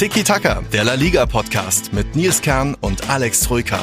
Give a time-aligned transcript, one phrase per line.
[0.00, 3.80] Tiki Taka, der La Liga Podcast mit Nils Kern und Alex Troika.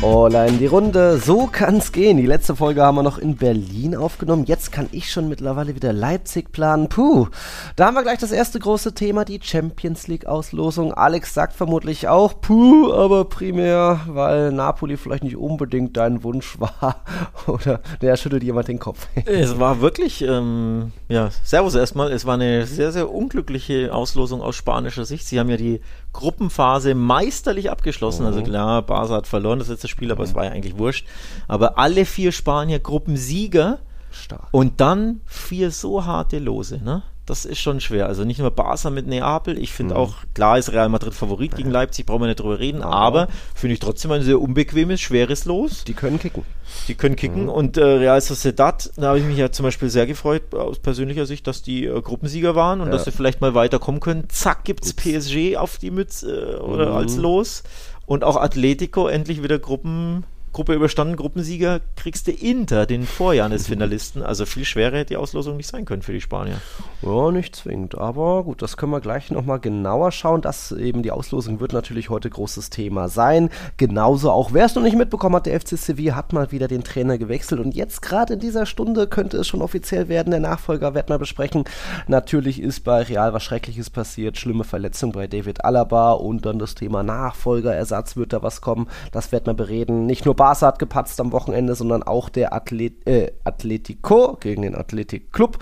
[0.00, 2.18] Hola in die Runde, so kann's gehen.
[2.18, 4.44] Die letzte Folge haben wir noch in Berlin aufgenommen.
[4.44, 6.88] Jetzt kann ich schon mittlerweile wieder Leipzig planen.
[6.88, 7.28] Puh,
[7.76, 10.92] da haben wir gleich das erste große Thema, die Champions League Auslosung.
[10.92, 17.04] Alex sagt vermutlich auch, puh, aber primär, weil Napoli vielleicht nicht unbedingt dein Wunsch war.
[17.46, 19.06] Oder der schüttelt jemand den Kopf.
[19.24, 22.10] es war wirklich, ähm, ja, Servus erstmal.
[22.10, 25.26] Es war eine sehr, sehr unglückliche Auslosung aus spanischer Sicht.
[25.26, 25.80] Sie haben ja die
[26.12, 28.26] Gruppenphase meisterlich abgeschlossen.
[28.26, 28.42] Also mhm.
[28.42, 30.30] Also klar, Barca hat verloren das letzte Spiel, aber mhm.
[30.30, 31.06] es war ja eigentlich wurscht.
[31.48, 33.78] Aber alle vier Spanier Gruppensieger
[34.12, 34.48] Stark.
[34.50, 37.02] und dann vier so harte Lose, ne?
[37.24, 38.08] Das ist schon schwer.
[38.08, 39.56] Also nicht nur Barca mit Neapel.
[39.56, 40.00] Ich finde mhm.
[40.00, 43.28] auch, klar ist Real Madrid Favorit gegen Leipzig, brauchen wir nicht drüber reden, aber, aber
[43.54, 45.84] finde ich trotzdem ein sehr unbequemes, schweres Los.
[45.84, 46.42] Die können kicken.
[46.88, 47.44] Die können kicken.
[47.44, 47.48] Mhm.
[47.48, 51.26] Und äh, Real Sociedad, da habe ich mich ja zum Beispiel sehr gefreut, aus persönlicher
[51.26, 52.92] Sicht, dass die äh, Gruppensieger waren und ja.
[52.92, 54.28] dass sie vielleicht mal weiterkommen können.
[54.28, 56.96] Zack, gibt es PSG auf die Mütze äh, oder mhm.
[56.96, 57.62] als Los.
[58.04, 64.22] Und auch Atletico endlich wieder Gruppen Gruppe überstanden, Gruppensieger, kriegst du Inter, den Vorjahresfinalisten.
[64.22, 66.60] Also viel schwerer hätte die Auslosung nicht sein können für die Spanier.
[67.00, 67.96] Ja, nicht zwingend.
[67.96, 70.42] Aber gut, das können wir gleich nochmal genauer schauen.
[70.42, 73.48] Das eben die Auslosung wird natürlich heute großes Thema sein.
[73.78, 76.84] Genauso auch, wer es noch nicht mitbekommen hat, der FC Sevilla hat mal wieder den
[76.84, 77.60] Trainer gewechselt.
[77.60, 80.32] Und jetzt gerade in dieser Stunde könnte es schon offiziell werden.
[80.32, 81.64] Der Nachfolger wird mal besprechen.
[82.08, 84.36] Natürlich ist bei Real was Schreckliches passiert.
[84.36, 88.88] Schlimme Verletzung bei David Alaba und dann das Thema Nachfolgerersatz wird da was kommen.
[89.12, 90.04] Das wird man bereden.
[90.04, 94.74] Nicht nur Barca hat gepatzt am Wochenende, sondern auch der Athlet, äh, Atletico gegen den
[94.74, 95.58] Athletic Club.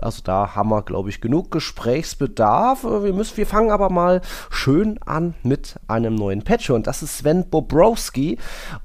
[0.00, 2.82] Also da haben wir, glaube ich, genug Gesprächsbedarf.
[2.82, 7.18] Wir, müssen, wir fangen aber mal schön an mit einem neuen Patcher und das ist
[7.18, 8.38] Sven Bobrowski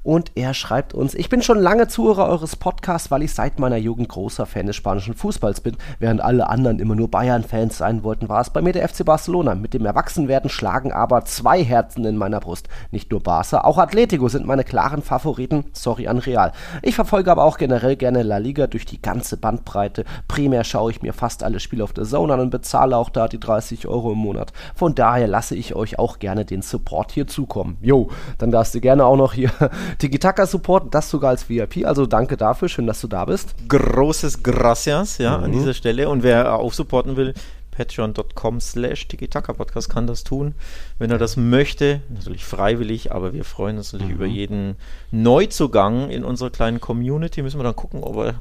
[0.04, 3.76] und er schreibt uns, ich bin schon lange Zuhörer eures Podcasts, weil ich seit meiner
[3.76, 5.76] Jugend großer Fan des spanischen Fußballs bin.
[5.98, 9.56] Während alle anderen immer nur Bayern-Fans sein wollten, war es bei mir der FC Barcelona.
[9.56, 12.68] Mit dem Erwachsenwerden schlagen aber zwei Herzen in meiner Brust.
[12.92, 16.52] Nicht nur Barca, auch Atletico sind meine klaren Favoriten Favoriten, sorry an Real.
[16.82, 20.04] Ich verfolge aber auch generell gerne La Liga durch die ganze Bandbreite.
[20.28, 23.26] Primär schaue ich mir fast alle Spiele auf der Zone an und bezahle auch da
[23.26, 24.52] die 30 Euro im Monat.
[24.74, 27.78] Von daher lasse ich euch auch gerne den Support hier zukommen.
[27.80, 29.50] Jo, dann darfst du gerne auch noch hier
[29.98, 31.86] Tiki-Taka supporten, das sogar als VIP.
[31.86, 33.54] Also danke dafür, schön, dass du da bist.
[33.68, 35.44] Großes Gracias, ja, mhm.
[35.44, 36.08] an dieser Stelle.
[36.08, 37.34] Und wer auch supporten will,
[37.70, 40.54] patreon.com slash Podcast kann das tun,
[40.98, 42.00] wenn er das möchte.
[42.08, 44.18] Natürlich freiwillig, aber wir freuen uns natürlich mhm.
[44.18, 44.76] über jeden
[45.10, 47.42] Neuzugang in unserer kleinen Community.
[47.42, 48.40] Müssen wir dann gucken, ob er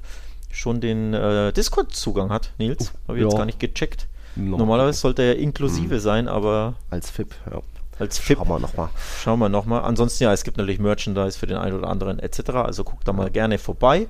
[0.52, 2.94] schon den äh, Discord-Zugang hat, Nils.
[3.08, 3.30] Habe ich ja.
[3.30, 4.08] jetzt gar nicht gecheckt.
[4.36, 4.58] No.
[4.58, 6.00] Normalerweise sollte er inklusive mhm.
[6.00, 6.76] sein, aber.
[6.90, 7.62] Als FIP, ja.
[8.00, 8.38] Als FIP.
[8.38, 8.90] Schauen wir nochmal.
[9.22, 9.82] Schauen wir nochmal.
[9.82, 12.52] Ansonsten, ja, es gibt natürlich Merchandise für den einen oder anderen etc.
[12.52, 14.08] Also guckt da mal gerne vorbei.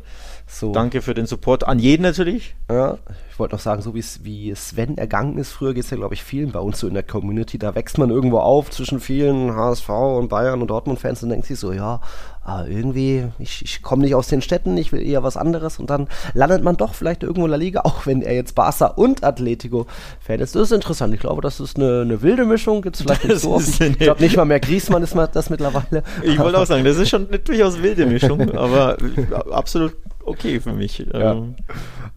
[0.51, 0.71] So.
[0.71, 2.55] Danke für den Support an jeden natürlich.
[2.71, 2.97] Ja,
[3.31, 6.23] ich wollte noch sagen, so wie Sven ergangen ist, früher geht es ja, glaube ich,
[6.23, 7.59] vielen bei uns so in der Community.
[7.59, 11.59] Da wächst man irgendwo auf zwischen vielen HSV und Bayern und Dortmund-Fans und denkt sich
[11.59, 12.01] so, ja,
[12.43, 15.91] aber irgendwie, ich, ich komme nicht aus den Städten, ich will eher was anderes und
[15.91, 19.23] dann landet man doch vielleicht irgendwo in der Liga, auch wenn er jetzt Barca und
[19.23, 20.55] Atletico-Fan ist.
[20.55, 21.13] Das ist interessant.
[21.13, 22.81] Ich glaube, das ist eine, eine wilde Mischung.
[22.81, 23.79] Gibt es vielleicht nicht so oft.
[23.79, 26.03] Ich glaube nicht mal mehr Griesmann ist das mittlerweile.
[26.23, 28.97] Ich wollte auch sagen, das ist schon eine durchaus wilde Mischung, aber
[29.51, 29.95] absolut
[30.29, 30.99] okay für mich.
[30.99, 31.33] Ja.
[31.33, 31.55] Ähm.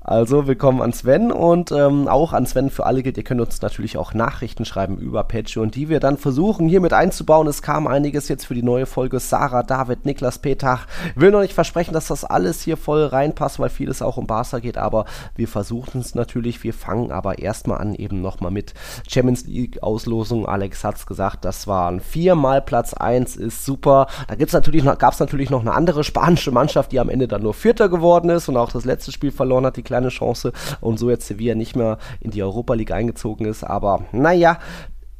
[0.04, 3.62] Also willkommen an Sven und ähm, auch an Sven für alle gilt, ihr könnt uns
[3.62, 7.46] natürlich auch Nachrichten schreiben über Patreon, die wir dann versuchen hier mit einzubauen.
[7.46, 9.20] Es kam einiges jetzt für die neue Folge.
[9.20, 10.88] Sarah, David, Niklas, Petach.
[11.14, 14.58] Will noch nicht versprechen, dass das alles hier voll reinpasst, weil vieles auch um Barca
[14.58, 15.04] geht, aber
[15.36, 16.64] wir versuchen es natürlich.
[16.64, 18.74] Wir fangen aber erstmal an eben nochmal mit
[19.08, 20.46] Champions League Auslosung.
[20.46, 24.08] Alex hat es gesagt, das waren viermal Platz 1 ist super.
[24.26, 27.28] Da gibt's natürlich noch, gab es natürlich noch eine andere spanische Mannschaft, die am Ende
[27.28, 30.52] dann nur Vierter geworden ist und auch das letzte Spiel verloren hat, die kleine Chance
[30.80, 33.64] und so jetzt Sevilla nicht mehr in die Europa League eingezogen ist.
[33.64, 34.58] Aber naja,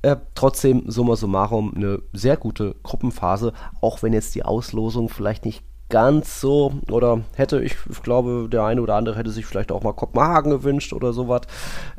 [0.03, 5.65] äh, trotzdem, summa summarum, eine sehr gute Gruppenphase, auch wenn jetzt die Auslosung vielleicht nicht
[5.89, 9.83] ganz so oder hätte ich, ich glaube, der eine oder andere hätte sich vielleicht auch
[9.83, 11.43] mal Kopenhagen gewünscht oder sowas.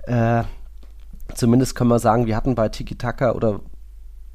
[0.03, 0.43] Äh,
[1.35, 3.61] zumindest können wir sagen, wir hatten bei Tiki Taka oder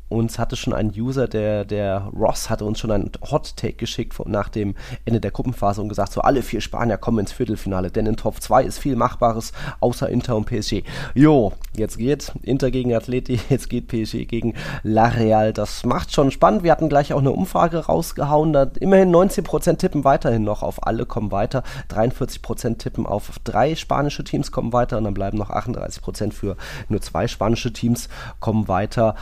[0.08, 4.14] uns hatte schon ein User, der, der Ross, hatte uns schon einen Hot Take geschickt
[4.14, 4.75] von, nach dem
[5.05, 8.40] Ende der Gruppenphase und gesagt, so alle vier Spanier kommen ins Viertelfinale, denn in Top
[8.40, 10.82] 2 ist viel Machbares, außer Inter und PSG.
[11.14, 15.52] Jo, jetzt geht Inter gegen Atleti, jetzt geht PSG gegen La Real.
[15.52, 16.62] Das macht schon spannend.
[16.62, 21.06] Wir hatten gleich auch eine Umfrage rausgehauen, da immerhin 19% tippen weiterhin noch auf alle
[21.06, 26.32] kommen weiter, 43% tippen auf drei spanische Teams kommen weiter und dann bleiben noch 38%
[26.32, 26.56] für
[26.88, 28.08] nur zwei spanische Teams
[28.40, 29.14] kommen weiter.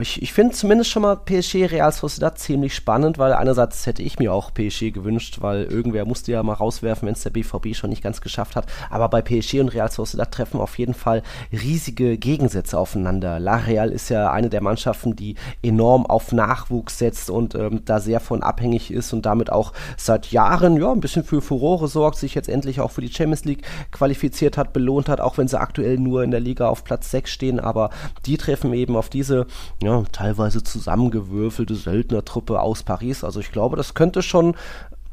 [0.00, 4.18] Ich, ich finde zumindest schon mal PSG Real Sociedad ziemlich spannend, weil einerseits hätte ich
[4.18, 7.90] mir auch PSG gewünscht, weil irgendwer musste ja mal rauswerfen, wenn es der BVB schon
[7.90, 8.66] nicht ganz geschafft hat.
[8.90, 13.38] Aber bei PSG und Real Sociedad treffen auf jeden Fall riesige Gegensätze aufeinander.
[13.38, 18.00] La Real ist ja eine der Mannschaften, die enorm auf Nachwuchs setzt und ähm, da
[18.00, 22.18] sehr von abhängig ist und damit auch seit Jahren ja ein bisschen für Furore sorgt,
[22.18, 25.60] sich jetzt endlich auch für die Champions League qualifiziert hat, belohnt hat, auch wenn sie
[25.60, 27.90] aktuell nur in der Liga auf Platz 6 stehen, aber
[28.26, 29.46] die treffen eben auf diese
[29.84, 33.24] ja, teilweise zusammengewürfelte Söldnertruppe aus Paris.
[33.24, 34.56] Also ich glaube, das könnte schon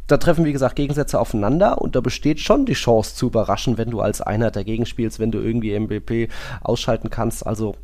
[0.08, 3.92] da treffen, wie gesagt, Gegensätze aufeinander und da besteht schon die Chance zu überraschen, wenn
[3.92, 6.28] du als Einheit dagegen spielst, wenn du irgendwie MVP
[6.62, 7.46] ausschalten kannst.
[7.48, 7.76] Also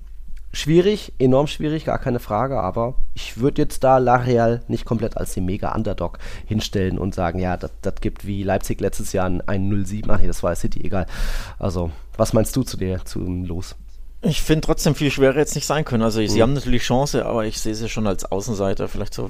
[0.52, 5.16] schwierig, enorm schwierig, gar keine Frage, aber ich würde jetzt da La Real nicht komplett
[5.16, 9.72] als den Mega-Underdog hinstellen und sagen, ja, das gibt wie Leipzig letztes Jahr ein, ein
[9.72, 11.06] 0-7, ach nee, das war City, egal.
[11.60, 13.76] Also, was meinst du zu der, zu dem Los?
[14.22, 16.04] Ich finde trotzdem viel schwerer jetzt nicht sein können.
[16.04, 16.42] Also sie mhm.
[16.42, 19.30] haben natürlich Chance, aber ich sehe sie schon als Außenseiter, vielleicht so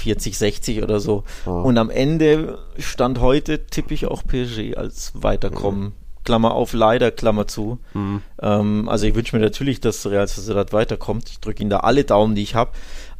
[0.00, 1.24] 40, 60 oder so.
[1.46, 1.52] Mhm.
[1.52, 5.80] Und am Ende stand heute, tippe ich auch PSG als Weiterkommen.
[5.80, 5.92] Mhm.
[6.24, 7.78] Klammer auf, leider, Klammer zu.
[7.94, 8.22] Mhm.
[8.40, 11.28] Ähm, also ich wünsche mir natürlich, dass Real Sociedad weiterkommt.
[11.30, 12.72] Ich drücke ihnen da alle Daumen, die ich habe.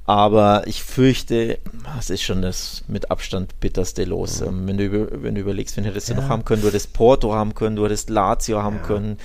[0.04, 1.58] Aber ich fürchte,
[1.98, 4.40] es ist schon das mit Abstand bitterste Los.
[4.40, 4.46] Mhm.
[4.46, 6.20] Ähm, wenn, du über, wenn du überlegst, wen hättest du ja.
[6.20, 8.82] noch haben können, du hättest Porto haben können, du hättest Lazio haben ja.
[8.82, 9.18] können.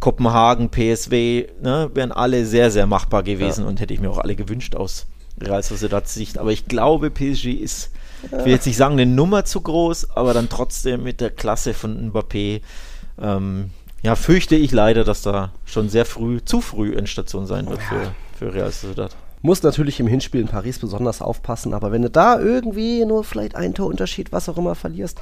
[0.00, 3.68] Kopenhagen, PSW, ne, wären alle sehr, sehr machbar gewesen ja.
[3.68, 5.06] und hätte ich mir auch alle gewünscht aus
[5.40, 6.38] Real Sociedad Sicht.
[6.38, 7.90] Aber ich glaube, PSG ist,
[8.24, 11.74] ich will jetzt nicht sagen, eine Nummer zu groß, aber dann trotzdem mit der Klasse
[11.74, 12.60] von Mbappé,
[13.20, 13.70] ähm,
[14.02, 18.14] ja, fürchte ich leider, dass da schon sehr früh, zu früh Endstation sein wird für,
[18.38, 19.16] für Real Sociedad.
[19.42, 23.54] Muss natürlich im Hinspiel in Paris besonders aufpassen, aber wenn du da irgendwie nur vielleicht
[23.54, 25.20] ein Torunterschied, was auch immer verlierst,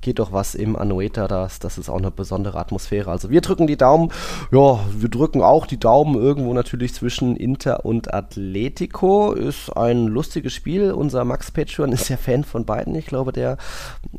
[0.00, 3.10] geht doch was im Anoeta, das, das ist auch eine besondere Atmosphäre.
[3.10, 4.10] Also wir drücken die Daumen,
[4.50, 9.32] ja, wir drücken auch die Daumen irgendwo natürlich zwischen Inter und Atletico.
[9.32, 10.92] Ist ein lustiges Spiel.
[10.92, 12.94] Unser Max Petschurn ist ja Fan von beiden.
[12.94, 13.58] Ich glaube, der,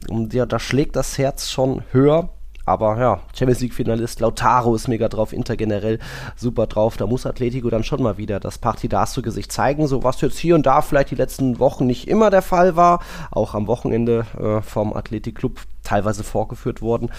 [0.09, 2.29] der, da schlägt das Herz schon höher.
[2.65, 5.99] Aber ja, Champions League-Finalist Lautaro ist mega drauf, Inter generell
[6.35, 6.97] super drauf.
[6.97, 10.65] Da muss Atletico dann schon mal wieder das Partidazo-Gesicht zeigen, so was jetzt hier und
[10.65, 13.01] da vielleicht die letzten Wochen nicht immer der Fall war.
[13.31, 17.09] Auch am Wochenende äh, vom Athletic-Club teilweise vorgeführt worden.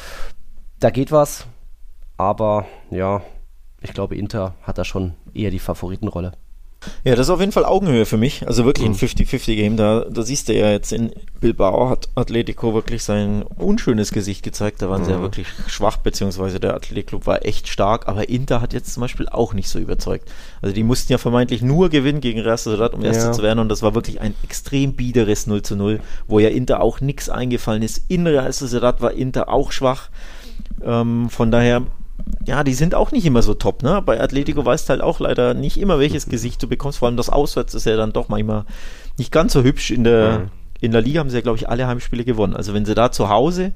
[0.78, 1.46] Da geht was,
[2.16, 3.22] aber ja,
[3.80, 6.32] ich glaube, Inter hat da schon eher die Favoritenrolle.
[7.04, 8.46] Ja, das ist auf jeden Fall Augenhöhe für mich.
[8.46, 9.72] Also wirklich ein 50-50-Game.
[9.72, 9.76] Mhm.
[9.76, 14.82] Da, da siehst du ja jetzt in Bilbao hat Atletico wirklich sein unschönes Gesicht gezeigt.
[14.82, 15.04] Da waren mhm.
[15.06, 15.22] sie ja mhm.
[15.22, 18.08] wirklich schwach, beziehungsweise der Athletic-Club war echt stark.
[18.08, 20.30] Aber Inter hat jetzt zum Beispiel auch nicht so überzeugt.
[20.60, 23.32] Also die mussten ja vermeintlich nur gewinnen gegen Real Sociedad, um Erster ja.
[23.32, 23.58] zu werden.
[23.58, 27.28] Und das war wirklich ein extrem biederes 0 zu 0, wo ja Inter auch nichts
[27.28, 28.02] eingefallen ist.
[28.08, 30.10] In Real Sociedad war Inter auch schwach.
[30.84, 31.82] Ähm, von daher
[32.46, 34.02] ja, die sind auch nicht immer so top, ne?
[34.04, 36.98] Bei Atletico weißt halt auch leider nicht immer, welches Gesicht du bekommst.
[36.98, 38.64] Vor allem das Auswärts ist ja dann doch manchmal
[39.18, 39.90] nicht ganz so hübsch.
[39.90, 40.50] In der,
[40.82, 42.56] in der Liga haben sie ja, glaube ich, alle Heimspiele gewonnen.
[42.56, 43.72] Also wenn sie da zu Hause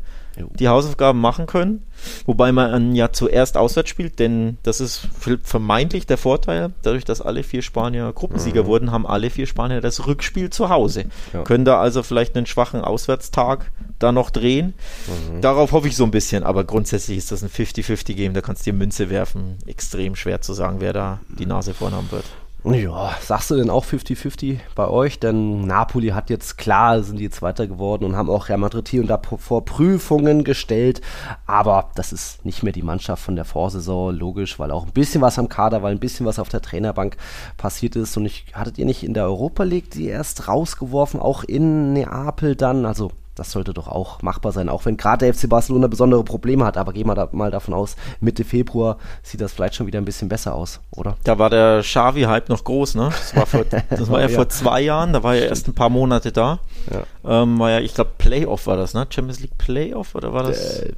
[0.59, 1.87] die Hausaufgaben machen können,
[2.27, 5.09] wobei man ja zuerst auswärts spielt, denn das ist
[5.43, 8.67] vermeintlich der Vorteil, dadurch, dass alle vier Spanier Gruppensieger mhm.
[8.67, 11.07] wurden, haben alle vier Spanier das Rückspiel zu Hause.
[11.33, 11.43] Ja.
[11.45, 14.75] Können da also vielleicht einen schwachen Auswärtstag da noch drehen.
[15.07, 15.41] Mhm.
[15.41, 18.73] Darauf hoffe ich so ein bisschen, aber grundsätzlich ist das ein 50-50-Game, da kannst du
[18.73, 19.57] dir Münze werfen.
[19.65, 22.25] Extrem schwer zu sagen, wer da die Nase vorn haben wird.
[22.73, 25.21] Ja, sagst du denn auch 50-50 bei euch?
[25.21, 29.03] Denn Napoli hat jetzt klar, sind die Zweiter geworden und haben auch Real Madrid hier
[29.03, 31.01] und da vor Prüfungen gestellt.
[31.47, 35.21] Aber das ist nicht mehr die Mannschaft von der Vorsaison, logisch, weil auch ein bisschen
[35.21, 37.17] was am Kader, weil ein bisschen was auf der Trainerbank
[37.57, 38.17] passiert ist.
[38.17, 42.57] Und ich hattet ihr nicht in der Europa League die erst rausgeworfen, auch in Neapel
[42.57, 42.85] dann?
[42.85, 46.65] Also das sollte doch auch machbar sein, auch wenn gerade der FC Barcelona besondere Probleme
[46.65, 46.77] hat.
[46.77, 50.05] Aber gehen wir da mal davon aus, Mitte Februar sieht das vielleicht schon wieder ein
[50.05, 51.17] bisschen besser aus, oder?
[51.23, 53.11] Da war der Xavi-Hype noch groß, ne?
[53.11, 55.75] Das war, vor, das war ja, ja, vor zwei Jahren, da war er erst ein
[55.75, 56.59] paar Monate da.
[56.91, 57.43] Ja.
[57.43, 59.07] Ähm, war ja, ich glaube, Playoff war das, ne?
[59.11, 60.81] Champions League Playoff oder war das?
[60.81, 60.95] Der,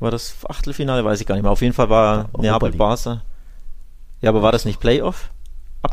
[0.00, 1.04] war das Achtelfinale?
[1.04, 1.52] Weiß ich gar nicht mehr.
[1.52, 3.22] Auf jeden Fall war Neapel Barca.
[4.20, 5.30] Ja, aber war das nicht Playoff?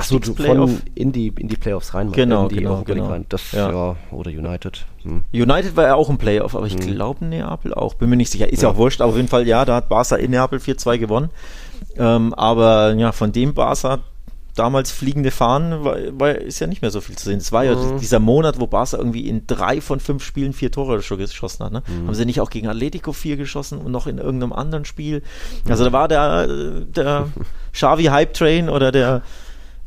[0.10, 2.12] Du von in die, in die Playoffs rein.
[2.12, 3.08] Genau, genau, genau.
[3.08, 3.26] Rein.
[3.28, 3.72] Das, ja.
[3.72, 3.96] ja.
[4.12, 4.86] oder United.
[5.04, 5.26] Hm.
[5.34, 6.80] United war ja auch im Playoff, aber ich hm.
[6.80, 7.96] glaube Neapel auch.
[7.96, 8.48] Bin mir nicht sicher.
[8.48, 10.60] Ist ja, ja auch wurscht, aber auf jeden Fall, ja, da hat Barca in Neapel
[10.60, 11.30] 4-2 gewonnen.
[11.98, 14.00] Ähm, aber ja, von dem Barca
[14.56, 17.38] damals fliegende Fahnen war, war, ist ja nicht mehr so viel zu sehen.
[17.38, 18.00] Es war ja mhm.
[18.00, 21.72] dieser Monat, wo Barca irgendwie in drei von fünf Spielen vier Tore schon geschossen hat.
[21.74, 21.84] Ne?
[21.88, 22.08] Mhm.
[22.08, 25.22] Haben sie nicht auch gegen Atletico vier geschossen und noch in irgendeinem anderen Spiel?
[25.68, 27.28] Also da war der, der
[27.74, 29.22] Xavi Hype Train oder der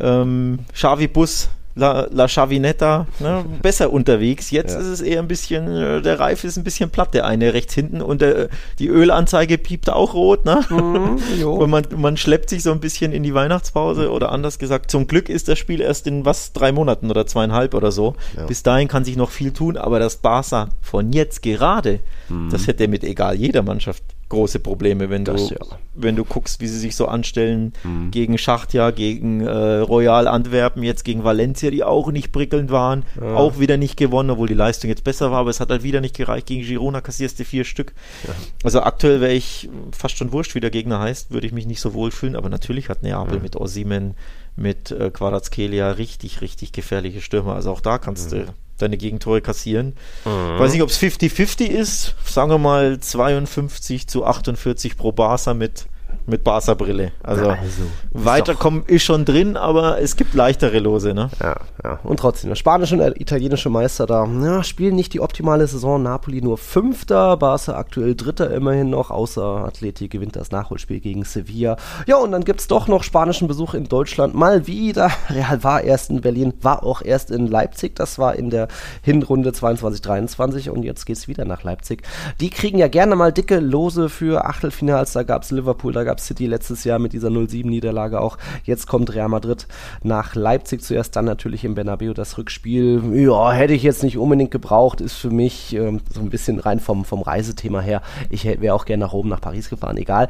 [0.00, 4.50] ähm, Xavi Bus La, La Chavinetta ne, besser unterwegs.
[4.52, 4.80] Jetzt ja.
[4.80, 7.74] ist es eher ein bisschen, äh, der Reif ist ein bisschen platt, der eine rechts
[7.74, 8.48] hinten und der,
[8.78, 10.44] die Ölanzeige piept auch rot.
[10.44, 10.60] Ne?
[10.70, 14.90] Mhm, und man, man schleppt sich so ein bisschen in die Weihnachtspause oder anders gesagt,
[14.90, 18.14] zum Glück ist das Spiel erst in was, drei Monaten oder zweieinhalb oder so.
[18.36, 18.46] Ja.
[18.46, 21.98] Bis dahin kann sich noch viel tun, aber das Barca von jetzt gerade,
[22.28, 22.50] mhm.
[22.50, 25.60] das hätte mit egal jeder Mannschaft große Probleme, wenn das, du, ja.
[25.94, 28.10] wenn du guckst, wie sie sich so anstellen mhm.
[28.10, 33.34] gegen Schachtja, gegen äh, Royal Antwerpen, jetzt gegen Valencia, die auch nicht prickelnd waren, ja.
[33.34, 36.00] auch wieder nicht gewonnen, obwohl die Leistung jetzt besser war, aber es hat halt wieder
[36.00, 36.46] nicht gereicht.
[36.46, 37.94] Gegen Girona kassierst du vier Stück.
[38.26, 38.34] Ja.
[38.62, 41.80] Also aktuell wäre ich fast schon wurscht, wie der Gegner heißt, würde ich mich nicht
[41.80, 44.14] so wohl fühlen, aber natürlich hat Neapel mit Osimen,
[44.56, 47.54] mit äh, Quadratskelia richtig, richtig gefährliche Stürmer.
[47.54, 48.36] Also auch da kannst mhm.
[48.36, 48.46] du
[48.84, 49.94] deine Gegentore kassieren.
[50.24, 50.58] Mhm.
[50.58, 52.14] Weiß nicht, ob es 50-50 ist.
[52.24, 55.86] Sagen wir mal 52 zu 48 pro Barca mit
[56.26, 57.12] mit Barca-Brille.
[57.22, 61.14] Also, also weiterkommen ist schon drin, aber es gibt leichtere Lose.
[61.14, 61.30] Ne?
[61.40, 61.98] Ja, ja.
[62.02, 66.02] Und trotzdem, der spanische und italienische Meister da ja, spielen nicht die optimale Saison.
[66.02, 71.76] Napoli nur Fünfter, Barca aktuell Dritter immerhin noch, außer Atleti gewinnt das Nachholspiel gegen Sevilla.
[72.06, 74.34] Ja, und dann gibt es doch noch spanischen Besuch in Deutschland.
[74.34, 75.10] Mal wieder.
[75.30, 77.96] Real war erst in Berlin, war auch erst in Leipzig.
[77.96, 78.68] Das war in der
[79.02, 82.02] Hinrunde 22-23 und jetzt geht es wieder nach Leipzig.
[82.40, 85.12] Die kriegen ja gerne mal dicke Lose für Achtelfinals.
[85.12, 88.38] Da gab es Liverpool, da gab gab City letztes Jahr mit dieser 0-7-Niederlage auch.
[88.62, 89.66] Jetzt kommt Real Madrid
[90.04, 93.02] nach Leipzig zuerst, dann natürlich im Bernabeu das Rückspiel.
[93.14, 96.78] Ja, hätte ich jetzt nicht unbedingt gebraucht, ist für mich ähm, so ein bisschen rein
[96.78, 98.00] vom, vom Reisethema her.
[98.30, 100.28] Ich wäre auch gerne nach Rom, nach Paris gefahren, egal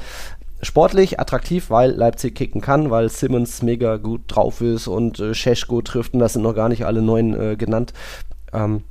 [0.63, 5.83] sportlich attraktiv, weil Leipzig kicken kann, weil Simmons mega gut drauf ist und äh, Scheschko
[5.83, 7.93] trifft und das sind noch gar nicht alle neun äh, genannt.
[8.55, 8.83] Ähm,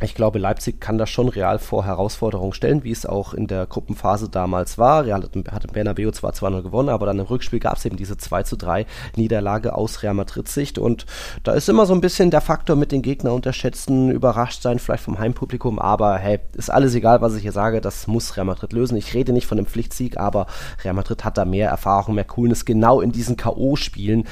[0.00, 3.66] ich glaube, Leipzig kann das schon real vor Herausforderungen stellen, wie es auch in der
[3.66, 5.04] Gruppenphase damals war.
[5.04, 8.16] Real hat, in Bernabeu zwar 2-0 gewonnen, aber dann im Rückspiel gab es eben diese
[8.16, 8.86] 2 3
[9.16, 10.78] Niederlage aus Real Madrid Sicht.
[10.78, 11.06] Und
[11.42, 15.02] da ist immer so ein bisschen der Faktor mit den Gegner unterschätzen, überrascht sein, vielleicht
[15.02, 15.80] vom Heimpublikum.
[15.80, 18.96] Aber hey, ist alles egal, was ich hier sage, das muss Real Madrid lösen.
[18.96, 20.46] Ich rede nicht von einem Pflichtsieg, aber
[20.84, 24.26] Real Madrid hat da mehr Erfahrung, mehr Coolness, genau in diesen K.O.-Spielen.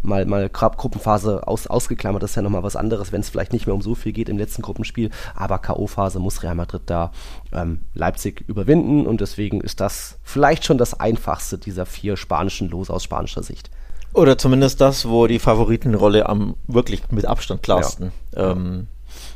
[0.00, 3.66] Mal, mal Gruppenphase aus, ausgeklammert, das ist ja nochmal was anderes, wenn es vielleicht nicht
[3.66, 7.10] mehr um so viel geht im letzten Gruppenspiel Spiel, aber K.O.-Phase muss Real Madrid da
[7.52, 12.90] ähm, Leipzig überwinden und deswegen ist das vielleicht schon das einfachste dieser vier spanischen Los
[12.90, 13.70] aus spanischer Sicht.
[14.12, 18.52] Oder zumindest das, wo die Favoritenrolle am wirklich mit Abstand klarsten ja.
[18.52, 18.86] ähm,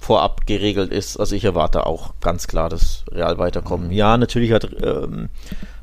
[0.00, 1.16] vorab geregelt ist.
[1.18, 3.88] Also ich erwarte auch ganz klar, dass Real weiterkommen.
[3.88, 3.92] Mhm.
[3.92, 5.30] Ja, natürlich hat, ähm,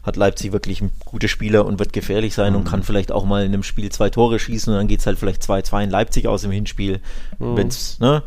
[0.03, 2.60] hat Leipzig wirklich gute Spieler und wird gefährlich sein mhm.
[2.60, 5.08] und kann vielleicht auch mal in einem Spiel zwei Tore schießen und dann geht es
[5.08, 7.01] halt vielleicht 2-2 in Leipzig aus im Hinspiel,
[7.38, 7.58] mhm.
[7.58, 8.24] wenn es, ne?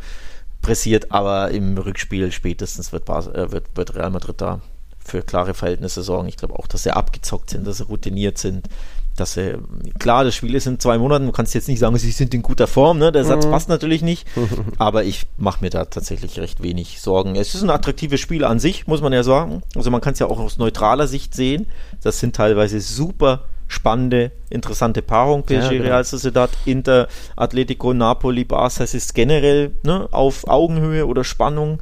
[0.61, 4.61] Pressiert, aber im Rückspiel spätestens wird, Bas äh, wird, wird Real Madrid da
[4.99, 6.27] für klare Verhältnisse sorgen.
[6.27, 8.67] Ich glaube auch, dass sie abgezockt sind, dass sie routiniert sind,
[9.15, 9.57] dass sie,
[9.97, 12.41] klar, das Spiel ist in zwei Monaten, du kannst jetzt nicht sagen, sie sind in
[12.41, 13.11] guter Form, ne?
[13.11, 13.51] der Satz mhm.
[13.51, 14.27] passt natürlich nicht,
[14.77, 17.35] aber ich mache mir da tatsächlich recht wenig Sorgen.
[17.35, 19.61] Es ist ein attraktives Spiel an sich, muss man ja sagen.
[19.75, 21.67] Also man kann es ja auch aus neutraler Sicht sehen.
[22.01, 25.43] Das sind teilweise super spannende, interessante Paarung.
[25.43, 25.83] PSG, ja, genau.
[25.83, 27.07] Real Sociedad, Inter,
[27.37, 28.83] Atletico, Napoli, Barca.
[28.83, 31.79] Es ist generell ne, auf Augenhöhe oder Spannung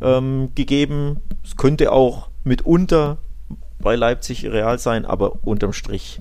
[0.00, 1.16] ähm, gegeben.
[1.42, 3.18] Es könnte auch mitunter
[3.80, 6.20] bei Leipzig Real sein, aber unterm Strich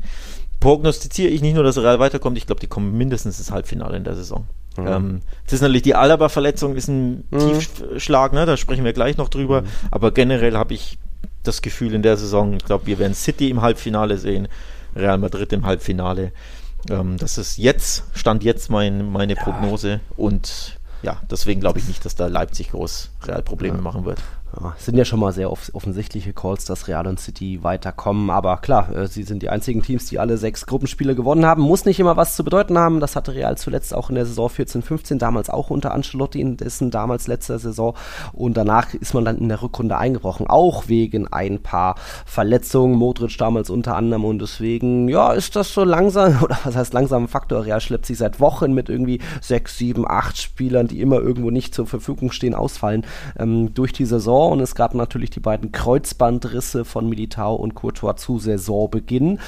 [0.62, 4.06] prognostiziere ich nicht nur, dass Real weiterkommt, ich glaube, die kommen mindestens ins Halbfinale in
[4.06, 4.46] der Saison.
[4.77, 4.88] Mhm.
[4.88, 7.39] Ähm, das ist natürlich die Alaba-Verletzung, ist ein mhm.
[7.39, 8.46] Tiefschlag, ne?
[8.46, 9.68] da sprechen wir gleich noch drüber, mhm.
[9.89, 10.98] aber generell habe ich
[11.44, 14.48] das Gefühl in der Saison, ich glaube, wir werden City im Halbfinale sehen,
[14.95, 16.31] Real Madrid im Halbfinale.
[16.89, 19.43] Ähm, das ist jetzt, stand jetzt mein, meine ja.
[19.43, 23.81] Prognose und ja, deswegen glaube ich nicht, dass da Leipzig groß Real Probleme ja.
[23.81, 24.19] machen wird.
[24.60, 28.29] Ja, sind ja schon mal sehr off offensichtliche Calls, dass Real und City weiterkommen.
[28.29, 31.62] Aber klar, äh, sie sind die einzigen Teams, die alle sechs Gruppenspiele gewonnen haben.
[31.62, 33.00] Muss nicht immer was zu bedeuten haben.
[33.00, 36.91] Das hatte Real zuletzt auch in der Saison 14-15, damals auch unter Ancelotti in dessen
[36.91, 37.96] damals letzter Saison.
[38.34, 42.98] Und danach ist man dann in der Rückrunde eingebrochen, auch wegen ein paar Verletzungen.
[42.98, 44.25] Modric damals unter anderem.
[44.25, 47.65] Und deswegen, ja, ist das so langsam, oder was heißt langsam Faktor?
[47.65, 51.74] Real schleppt sich seit Wochen mit irgendwie sechs, sieben, acht Spielern, die immer irgendwo nicht
[51.74, 53.05] zur Verfügung stehen, ausfallen,
[53.39, 58.15] ähm, durch die Saison und es gab natürlich die beiden Kreuzbandrisse von Militao und Courtois
[58.15, 59.39] zu Saisonbeginn.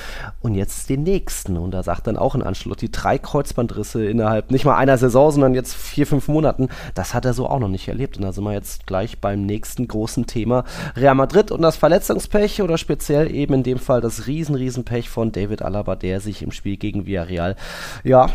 [0.41, 1.57] Und jetzt den nächsten.
[1.57, 5.53] Und da sagt dann auch ein Ancelotti drei Kreuzbandrisse innerhalb nicht mal einer Saison, sondern
[5.53, 8.17] jetzt vier, fünf Monaten, das hat er so auch noch nicht erlebt.
[8.17, 10.63] Und da sind wir jetzt gleich beim nächsten großen Thema.
[10.95, 15.09] Real Madrid und das Verletzungspech oder speziell eben in dem Fall das riesen, riesen Pech
[15.09, 17.55] von David Alaba, der sich im Spiel gegen Villarreal
[18.03, 18.29] ja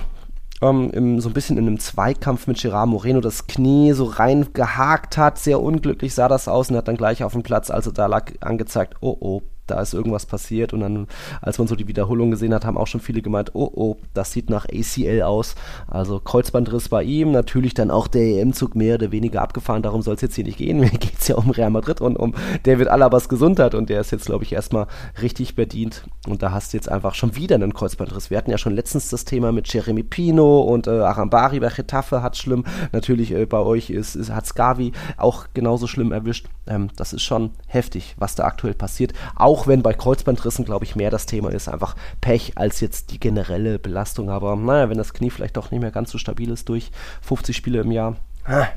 [0.62, 5.16] ähm, im, so ein bisschen in einem Zweikampf mit Gerard Moreno das Knie so reingehakt
[5.16, 5.38] hat.
[5.38, 8.32] Sehr unglücklich sah das aus und hat dann gleich auf dem Platz, also da lag
[8.40, 10.72] angezeigt, oh oh, da ist irgendwas passiert.
[10.72, 11.06] Und dann,
[11.40, 14.32] als man so die Wiederholung gesehen hat, haben auch schon viele gemeint, oh, oh, das
[14.32, 15.54] sieht nach ACL aus.
[15.86, 19.82] Also Kreuzbandriss bei ihm, natürlich dann auch der EM-Zug mehr oder weniger abgefahren.
[19.82, 20.80] Darum soll es jetzt hier nicht gehen.
[20.80, 23.74] Mir geht es ja um Real Madrid und um David Alabas Gesundheit.
[23.74, 24.86] Und der ist jetzt, glaube ich, erstmal
[25.22, 26.04] richtig bedient.
[26.26, 28.30] Und da hast du jetzt einfach schon wieder einen Kreuzbandriss.
[28.30, 32.22] Wir hatten ja schon letztens das Thema mit Jeremy Pino und äh, Arambari bei Getafe
[32.22, 32.64] hat schlimm.
[32.92, 36.46] Natürlich äh, bei euch ist, ist, hat Scavi auch genauso schlimm erwischt.
[36.66, 39.12] Ähm, das ist schon heftig, was da aktuell passiert.
[39.36, 43.20] Auch wenn bei Kreuzbandrissen, glaube ich, mehr das Thema ist, einfach Pech als jetzt die
[43.20, 44.30] generelle Belastung.
[44.30, 46.90] Aber naja, wenn das Knie vielleicht doch nicht mehr ganz so stabil ist durch
[47.22, 48.16] 50 Spiele im Jahr,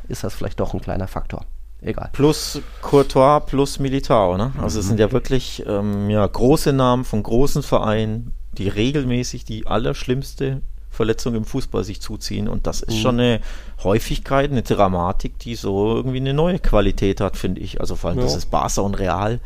[0.07, 1.45] ist das vielleicht doch ein kleiner Faktor
[1.81, 2.09] egal.
[2.13, 4.51] Plus Courtois plus Militao, ne?
[4.61, 4.79] Also mhm.
[4.79, 10.61] es sind ja wirklich ähm, ja, große Namen von großen Vereinen, die regelmäßig die allerschlimmste
[10.89, 12.47] Verletzung im Fußball sich zuziehen.
[12.47, 13.01] Und das ist mhm.
[13.01, 13.39] schon eine
[13.83, 17.79] Häufigkeit, eine Dramatik, die so irgendwie eine neue Qualität hat, finde ich.
[17.79, 18.25] Also vor allem ja.
[18.25, 19.39] das ist Barca und Real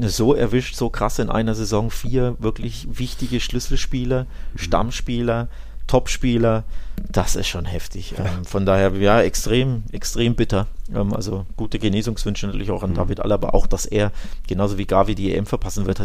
[0.00, 4.58] so erwischt, so krass in einer Saison vier wirklich wichtige Schlüsselspieler, mhm.
[4.58, 5.48] Stammspieler,
[5.86, 6.64] Topspieler.
[7.10, 8.14] Das ist schon heftig.
[8.18, 10.66] Ähm, von daher, ja, extrem, extrem bitter.
[10.94, 12.96] Ähm, also gute Genesungswünsche natürlich auch an mhm.
[12.96, 14.12] David Alaba, auch dass er
[14.48, 16.02] genauso wie Gavi die EM verpassen wird.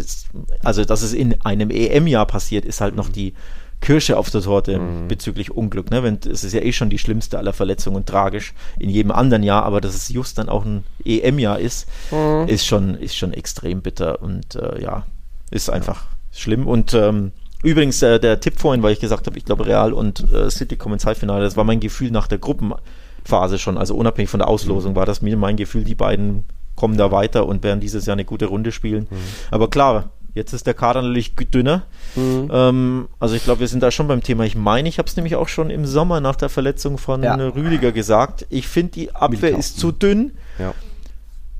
[0.63, 3.13] Also, dass es in einem EM-Jahr passiert, ist halt noch mhm.
[3.13, 3.33] die
[3.81, 5.07] Kirsche auf der Torte mhm.
[5.07, 5.91] bezüglich Unglück.
[5.91, 6.03] Ne?
[6.03, 9.63] Wenn, es ist ja eh schon die schlimmste aller Verletzungen, tragisch in jedem anderen Jahr,
[9.63, 12.47] aber dass es just dann auch ein EM-Jahr ist, mhm.
[12.47, 15.05] ist, schon, ist schon extrem bitter und äh, ja,
[15.49, 16.67] ist einfach schlimm.
[16.67, 17.31] Und ähm,
[17.63, 20.77] übrigens, äh, der Tipp vorhin, weil ich gesagt habe, ich glaube, Real und äh, City
[20.77, 24.47] kommen ins Halbfinale, das war mein Gefühl nach der Gruppenphase schon, also unabhängig von der
[24.47, 24.97] Auslosung, mhm.
[24.97, 26.45] war das mir mein Gefühl, die beiden
[26.75, 29.07] kommen da weiter und werden dieses Jahr eine gute Runde spielen.
[29.09, 29.17] Mhm.
[29.49, 31.83] Aber klar, Jetzt ist der Kader natürlich dünner.
[32.15, 32.49] Mhm.
[32.51, 34.45] Ähm, also ich glaube, wir sind da schon beim Thema.
[34.45, 37.35] Ich meine, ich habe es nämlich auch schon im Sommer nach der Verletzung von ja.
[37.35, 38.45] Rüdiger gesagt.
[38.49, 40.31] Ich finde, die Abwehr ist zu dünn.
[40.57, 40.73] Ja.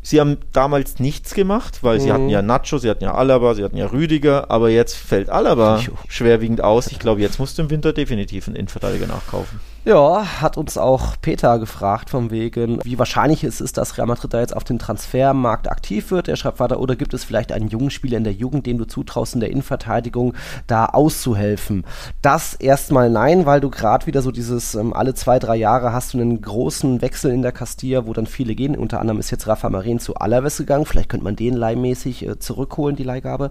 [0.03, 2.01] Sie haben damals nichts gemacht, weil mhm.
[2.01, 5.29] sie hatten ja Nacho, sie hatten ja Alaba, sie hatten ja Rüdiger, aber jetzt fällt
[5.29, 6.87] Alaba schwerwiegend aus.
[6.87, 9.59] Ich glaube, jetzt musst du im Winter definitiv einen Innenverteidiger nachkaufen.
[9.83, 14.31] Ja, hat uns auch Peter gefragt, von wegen, wie wahrscheinlich es ist, dass Real Madrid
[14.31, 16.27] da jetzt auf dem Transfermarkt aktiv wird.
[16.27, 18.85] Er schreibt weiter, oder gibt es vielleicht einen jungen Spieler in der Jugend, dem du
[18.85, 20.35] zutraust, in der Innenverteidigung
[20.67, 21.83] da auszuhelfen?
[22.21, 26.13] Das erstmal nein, weil du gerade wieder so dieses, ähm, alle zwei, drei Jahre hast
[26.13, 28.77] du einen großen Wechsel in der Castilla, wo dann viele gehen.
[28.77, 30.85] Unter anderem ist jetzt Rafa Marin zu Alaves gegangen.
[30.85, 33.49] Vielleicht könnte man den leihmäßig äh, zurückholen, die Leihgabe.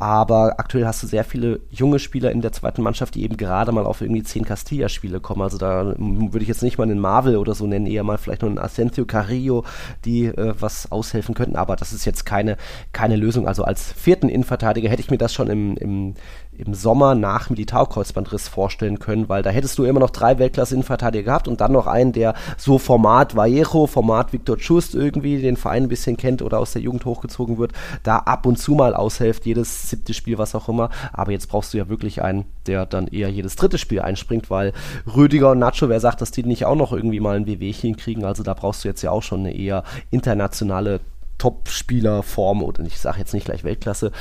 [0.00, 3.70] Aber aktuell hast du sehr viele junge Spieler in der zweiten Mannschaft, die eben gerade
[3.70, 5.42] mal auf irgendwie zehn Castilla-Spiele kommen.
[5.42, 8.18] Also da da würde ich jetzt nicht mal einen Marvel oder so nennen, eher mal
[8.18, 9.64] vielleicht noch einen Asensio Carrillo,
[10.04, 12.56] die äh, was aushelfen könnten, aber das ist jetzt keine,
[12.92, 13.46] keine Lösung.
[13.46, 16.14] Also als vierten Innenverteidiger hätte ich mir das schon im, im
[16.58, 21.48] im Sommer nach Militärkreuzbandriss vorstellen können, weil da hättest du immer noch drei Weltklasse-Innenverteidiger gehabt
[21.48, 25.88] und dann noch einen, der so Format Vallejo, Format Victor Schust irgendwie den Verein ein
[25.88, 29.90] bisschen kennt oder aus der Jugend hochgezogen wird, da ab und zu mal aushilft, jedes
[29.90, 30.90] siebte Spiel, was auch immer.
[31.12, 34.72] Aber jetzt brauchst du ja wirklich einen, der dann eher jedes dritte Spiel einspringt, weil
[35.14, 38.24] Rüdiger und Nacho, wer sagt, dass die nicht auch noch irgendwie mal ein WWchen kriegen?
[38.24, 41.00] Also da brauchst du jetzt ja auch schon eine eher internationale
[41.38, 44.12] Top-Spielerform oder ich sage jetzt nicht gleich Weltklasse,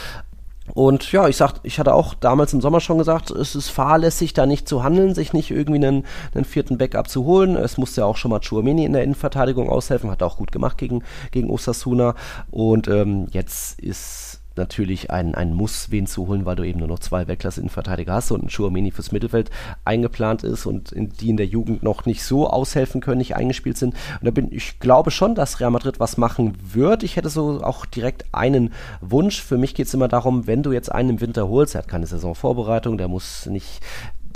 [0.73, 4.33] und ja, ich sag, ich hatte auch damals im Sommer schon gesagt, es ist fahrlässig,
[4.33, 7.55] da nicht zu handeln, sich nicht irgendwie einen, einen vierten Backup zu holen.
[7.55, 10.77] Es musste ja auch schon mal Chuamini in der Innenverteidigung aushelfen, hat auch gut gemacht
[10.77, 12.15] gegen, gegen Osasuna.
[12.51, 14.26] Und ähm, jetzt ist
[14.57, 18.31] natürlich ein, ein Muss, wen zu holen, weil du eben nur noch zwei Weltklasse-Innenverteidiger hast
[18.31, 19.49] und ein Schuameni fürs Mittelfeld
[19.85, 23.77] eingeplant ist und in, die in der Jugend noch nicht so aushelfen können, nicht eingespielt
[23.77, 23.93] sind.
[24.19, 27.03] Und da bin ich glaube schon, dass Real Madrid was machen wird.
[27.03, 29.41] Ich hätte so auch direkt einen Wunsch.
[29.41, 31.87] Für mich geht es immer darum, wenn du jetzt einen im Winter holst, er hat
[31.87, 33.81] keine Saisonvorbereitung, der muss nicht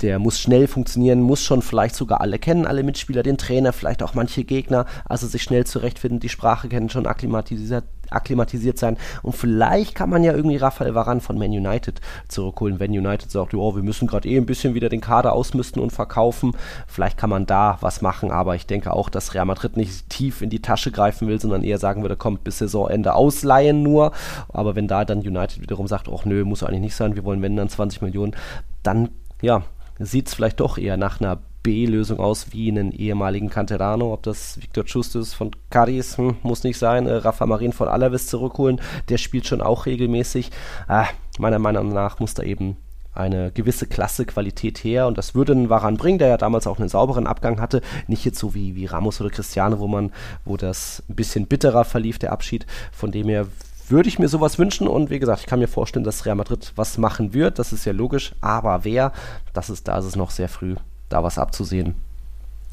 [0.02, 4.02] der muss schnell funktionieren, muss schon vielleicht sogar alle kennen, alle Mitspieler, den Trainer, vielleicht
[4.02, 8.96] auch manche Gegner, also sich schnell zurechtfinden, die Sprache kennen, schon akklimatisiert, akklimatisiert sein.
[9.22, 13.54] Und vielleicht kann man ja irgendwie Rafael Varan von Man United zurückholen, wenn United sagt,
[13.54, 16.52] oh, wir müssen gerade eh ein bisschen wieder den Kader ausmisten und verkaufen.
[16.86, 20.42] Vielleicht kann man da was machen, aber ich denke auch, dass Real Madrid nicht tief
[20.42, 24.12] in die Tasche greifen will, sondern eher sagen würde, kommt bis Saisonende ausleihen nur.
[24.48, 27.40] Aber wenn da dann United wiederum sagt, ach nö, muss eigentlich nicht sein, wir wollen
[27.40, 28.34] wenn dann 20 Millionen,
[28.82, 29.10] dann
[29.40, 29.62] ja,
[29.98, 34.12] sieht es vielleicht doch eher nach einer B-Lösung aus wie einen ehemaligen Canterano.
[34.12, 37.06] Ob das Victor Justus von Cadiz, hm, muss nicht sein.
[37.06, 40.50] Äh, Rafa Marin von Alaves zurückholen, der spielt schon auch regelmäßig.
[40.88, 41.06] Ah,
[41.38, 42.76] meiner Meinung nach muss da eben
[43.14, 46.78] eine gewisse Klasse, Qualität her und das würde einen Waran bringen, der ja damals auch
[46.78, 50.12] einen sauberen Abgang hatte, nicht jetzt so wie, wie Ramos oder Cristiano, wo man,
[50.46, 53.46] wo das ein bisschen bitterer verlief, der Abschied, von dem her
[53.92, 56.72] würde ich mir sowas wünschen und wie gesagt, ich kann mir vorstellen, dass Real Madrid
[56.74, 59.12] was machen wird, das ist ja logisch, aber wer,
[59.52, 60.74] das ist, da ist es noch sehr früh,
[61.08, 61.94] da was abzusehen.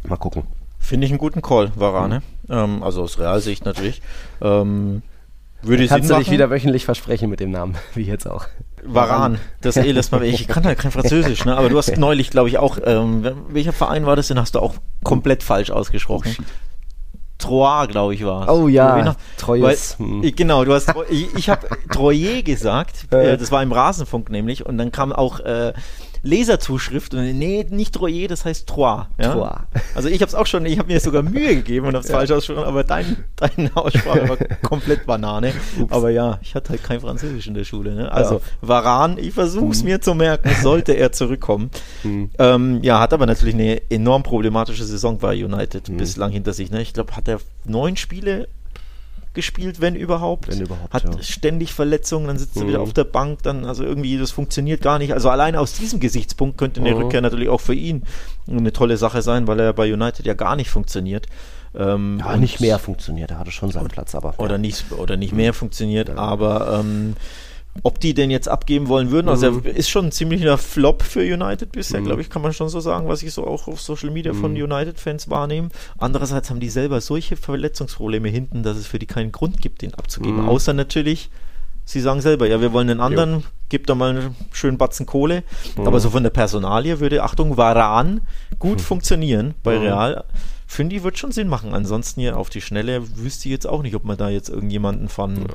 [0.08, 0.44] Mal gucken.
[0.80, 2.22] Finde ich einen guten Call, Varane.
[2.48, 2.54] Mhm.
[2.54, 4.02] Ähm, also aus Realsicht natürlich.
[4.42, 5.04] Ähm,
[5.62, 8.46] Würde ich Kannst du dich wieder wöchentlich versprechen mit dem Namen, wie jetzt auch.
[8.84, 10.24] Varan, das eh lässt mal.
[10.24, 11.58] Ich kann halt kein Französisch, ne?
[11.58, 12.78] Aber du hast neulich, glaube ich, auch.
[12.86, 14.40] Ähm, welcher Verein war das denn?
[14.40, 16.34] Hast du auch komplett falsch ausgesprochen.
[17.40, 19.98] Troyes, glaube ich, war Oh ja, Troyes.
[19.98, 20.22] Hm.
[20.36, 24.78] Genau, du hast, ich, ich habe Troyer gesagt, äh, das war im Rasenfunk nämlich, und
[24.78, 25.74] dann kam auch äh,
[26.22, 29.08] Leserzuschrift und nee, nicht Troyer, das heißt Trois.
[29.20, 29.34] Ja?
[29.34, 29.62] Trois.
[29.96, 32.10] Also ich habe es auch schon, ich habe mir sogar Mühe gegeben und habe es
[32.10, 32.18] ja.
[32.18, 35.54] falsch ausgesprochen, aber dein, deine Aussprache war komplett Banane.
[35.80, 35.92] Ups.
[35.92, 37.96] Aber ja, ich hatte halt kein Französisch in der Schule.
[37.96, 38.12] Ne?
[38.12, 38.42] Also ja.
[38.62, 39.90] Varan, ich versuche es mhm.
[39.90, 41.72] mir zu merken, sollte er zurückkommen.
[42.04, 42.30] Mhm.
[42.38, 45.98] Ähm, ja, hat aber natürlich eine enorm problematische Saison bei United mhm.
[45.98, 46.72] bislang hinter sich.
[46.72, 46.82] Ne?
[46.82, 48.48] Ich glaube, hat er neun Spiele
[49.34, 50.48] gespielt, wenn überhaupt.
[50.48, 50.94] Wenn überhaupt.
[50.94, 51.22] Hat ja.
[51.22, 52.64] ständig Verletzungen, dann sitzt mhm.
[52.64, 55.14] er wieder auf der Bank, dann, also irgendwie, das funktioniert gar nicht.
[55.14, 57.04] Also allein aus diesem Gesichtspunkt könnte eine mhm.
[57.04, 58.04] Rückkehr natürlich auch für ihn
[58.50, 61.28] eine tolle Sache sein, weil er bei United ja gar nicht funktioniert.
[61.76, 64.34] Ähm, ja, nicht mehr funktioniert, er hatte schon seinen Platz, aber.
[64.40, 64.58] Oder ja.
[64.58, 66.16] nicht, oder nicht mehr funktioniert, ja.
[66.16, 67.16] aber ähm,
[67.84, 69.30] ob die den jetzt abgeben wollen würden.
[69.30, 69.62] Also mhm.
[69.64, 72.06] er ist schon ein ziemlicher Flop für United bisher, mhm.
[72.06, 74.42] glaube ich, kann man schon so sagen, was ich so auch auf Social Media mhm.
[74.42, 75.70] von United-Fans wahrnehme.
[75.98, 79.94] Andererseits haben die selber solche Verletzungsprobleme hinten, dass es für die keinen Grund gibt, den
[79.94, 80.44] abzugeben.
[80.44, 80.50] Mhm.
[80.50, 81.30] Außer natürlich,
[81.86, 83.44] sie sagen selber, ja, wir wollen einen anderen, jo.
[83.70, 85.44] gibt da mal einen schönen Batzen Kohle.
[85.78, 85.88] Mhm.
[85.88, 88.22] Aber so von der Personalie würde, Achtung, Varan
[88.60, 88.84] gut mhm.
[88.84, 90.24] funktionieren bei Real.
[90.68, 91.74] Finde ich, wird schon Sinn machen.
[91.74, 95.10] Ansonsten hier auf die Schnelle wüsste ich jetzt auch nicht, ob man da jetzt irgendjemanden
[95.10, 95.46] von ja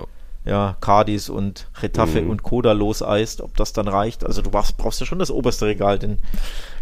[0.45, 2.31] ja, Cardis und Getafe mhm.
[2.31, 4.25] und Coda loseist, ob das dann reicht.
[4.25, 6.19] Also du brauchst, brauchst ja schon das oberste Regal, denn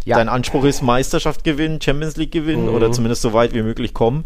[0.04, 0.16] ja.
[0.16, 2.74] dein Anspruch ist Meisterschaft gewinnen, Champions League gewinnen mhm.
[2.74, 4.24] oder zumindest so weit wie möglich kommen.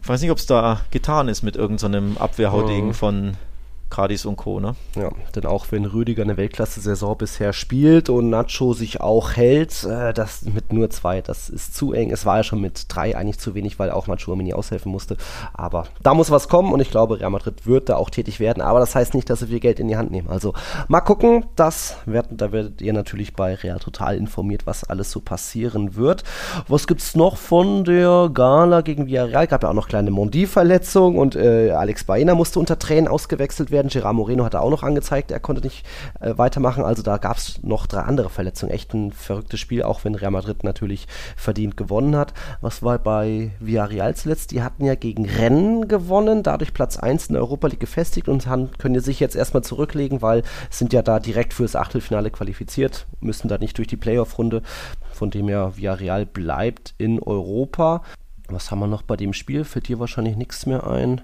[0.00, 2.94] Ich weiß nicht, ob es da getan ist mit irgendeinem so Abwehrhaudegen mhm.
[2.94, 3.36] von
[3.92, 4.58] Cardis und Co.
[4.58, 4.74] Ne?
[4.96, 10.14] Ja, denn auch wenn Rüdiger eine Weltklasse-Saison bisher spielt und Nacho sich auch hält, äh,
[10.14, 12.10] das mit nur zwei, das ist zu eng.
[12.10, 15.18] Es war ja schon mit drei eigentlich zu wenig, weil auch Nacho Mini aushelfen musste.
[15.52, 18.62] Aber da muss was kommen und ich glaube, Real Madrid wird da auch tätig werden.
[18.62, 20.30] Aber das heißt nicht, dass sie viel Geld in die Hand nehmen.
[20.30, 20.54] Also
[20.88, 25.20] mal gucken, das wird, da werdet ihr natürlich bei Real total informiert, was alles so
[25.20, 26.24] passieren wird.
[26.66, 29.46] Was gibt es noch von der Gala gegen Villarreal?
[29.46, 33.81] Gab ja auch noch kleine Mondi-Verletzungen und äh, Alex Baena musste unter Tränen ausgewechselt werden
[33.82, 33.88] werden.
[33.88, 35.84] Gerard Moreno hat er auch noch angezeigt, er konnte nicht
[36.20, 36.84] äh, weitermachen.
[36.84, 38.72] Also da gab es noch drei andere Verletzungen.
[38.72, 42.32] Echt ein verrücktes Spiel, auch wenn Real Madrid natürlich verdient gewonnen hat.
[42.60, 44.52] Was war bei Villarreal zuletzt?
[44.52, 48.46] Die hatten ja gegen Rennen gewonnen, dadurch Platz 1 in der Europa League gefestigt und
[48.46, 53.48] haben, können sich jetzt erstmal zurücklegen, weil sind ja da direkt fürs Achtelfinale qualifiziert, müssen
[53.48, 54.62] da nicht durch die Playoff-Runde.
[55.12, 58.02] Von dem her Villarreal bleibt in Europa.
[58.48, 59.64] Was haben wir noch bei dem Spiel?
[59.64, 61.22] Fällt dir wahrscheinlich nichts mehr ein.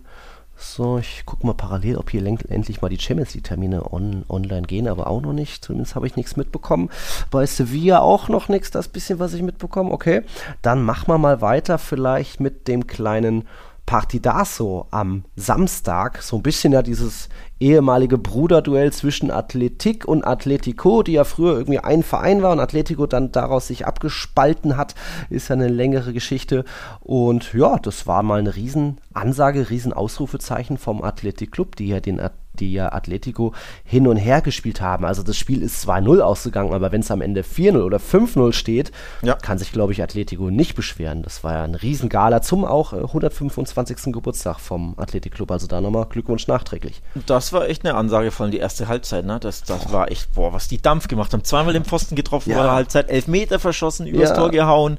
[0.61, 4.89] So, ich gucke mal parallel, ob hier endlich mal die Champions League-Termine on, online gehen,
[4.89, 5.65] aber auch noch nicht.
[5.65, 6.91] Zumindest habe ich nichts mitbekommen.
[7.31, 9.93] Bei Sevilla auch noch nichts, das bisschen, was ich mitbekomme.
[9.93, 10.23] Okay,
[10.61, 13.47] dann machen wir mal weiter vielleicht mit dem kleinen
[13.89, 16.21] Partidaso am Samstag.
[16.21, 21.79] So ein bisschen ja dieses ehemalige Bruderduell zwischen Athletik und Atletico, die ja früher irgendwie
[21.79, 24.95] ein Verein war und Atletico dann daraus sich abgespalten hat,
[25.31, 26.67] ist ja eine längere Geschichte.
[27.01, 32.21] Und ja, das war mal eine Riesenansage, Riesenausrufezeichen vom Athletic Club, die ja den
[32.61, 33.53] die ja Atletico
[33.85, 35.05] hin und her gespielt haben.
[35.05, 38.93] Also das Spiel ist 2-0 ausgegangen, aber wenn es am Ende 4-0 oder 5-0 steht,
[39.23, 39.35] ja.
[39.35, 41.23] kann sich, glaube ich, Atletico nicht beschweren.
[41.23, 43.97] Das war ja ein Riesengala zum auch 125.
[44.07, 45.51] Äh, Geburtstag vom Athletic Club.
[45.51, 47.03] Also da nochmal Glückwunsch nachträglich.
[47.27, 49.25] Das war echt eine Ansage, vor allem die erste Halbzeit.
[49.25, 49.39] Ne?
[49.41, 51.45] Das, das war echt, boah, was die Dampf gemacht haben.
[51.45, 52.63] Zweimal den Pfosten getroffen ja.
[52.63, 54.37] der Halbzeit, elf Meter verschossen, übers ja.
[54.37, 54.99] Tor gehauen,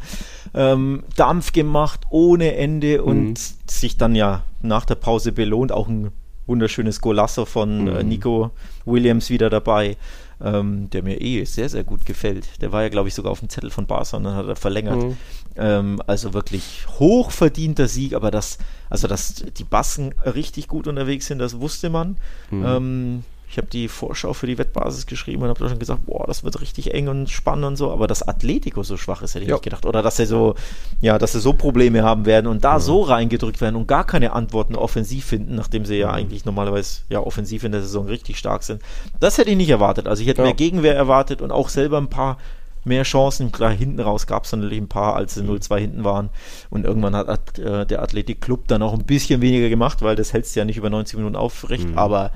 [0.54, 3.34] ähm, Dampf gemacht ohne Ende und mhm.
[3.68, 5.72] sich dann ja nach der Pause belohnt.
[5.72, 6.12] Auch ein
[6.50, 8.10] wunderschönes Golasso von äh, mhm.
[8.10, 8.52] Nico
[8.86, 9.96] Williams wieder dabei,
[10.44, 12.62] ähm, der mir eh sehr, sehr gut gefällt.
[12.62, 14.56] Der war ja, glaube ich, sogar auf dem Zettel von Barca und dann hat er
[14.58, 14.98] verlängert.
[14.98, 15.18] Mhm.
[15.56, 18.58] Ähm, also wirklich hochverdienter Sieg, aber das,
[18.90, 22.18] also dass die Bassen richtig gut unterwegs sind, das wusste man.
[22.50, 22.66] Mhm.
[22.66, 26.28] Ähm, ich habe die Vorschau für die Wettbasis geschrieben und habe da schon gesagt, boah,
[26.28, 27.92] das wird richtig eng und spannend und so.
[27.92, 29.56] Aber dass Atletico so schwach ist, hätte ich ja.
[29.56, 29.88] nicht gedacht.
[29.88, 30.54] Oder dass sie so,
[31.02, 32.80] ja, dass sie so Probleme haben werden und da ja.
[32.80, 37.22] so reingedrückt werden und gar keine Antworten offensiv finden, nachdem sie ja eigentlich normalerweise ja
[37.22, 38.84] offensiv in der Saison richtig stark sind.
[39.20, 40.08] Das hätte ich nicht erwartet.
[40.08, 40.46] Also ich hätte ja.
[40.46, 42.38] mehr Gegenwehr erwartet und auch selber ein paar
[42.86, 43.52] mehr Chancen.
[43.52, 45.80] Klar, hinten raus gab es natürlich ein paar, als sie 0-2 mhm.
[45.80, 46.30] hinten waren.
[46.70, 50.34] Und irgendwann hat äh, der Athletic Club dann auch ein bisschen weniger gemacht, weil das
[50.34, 51.90] hältst ja nicht über 90 Minuten aufrecht.
[51.90, 51.98] Mhm.
[51.98, 52.32] Aber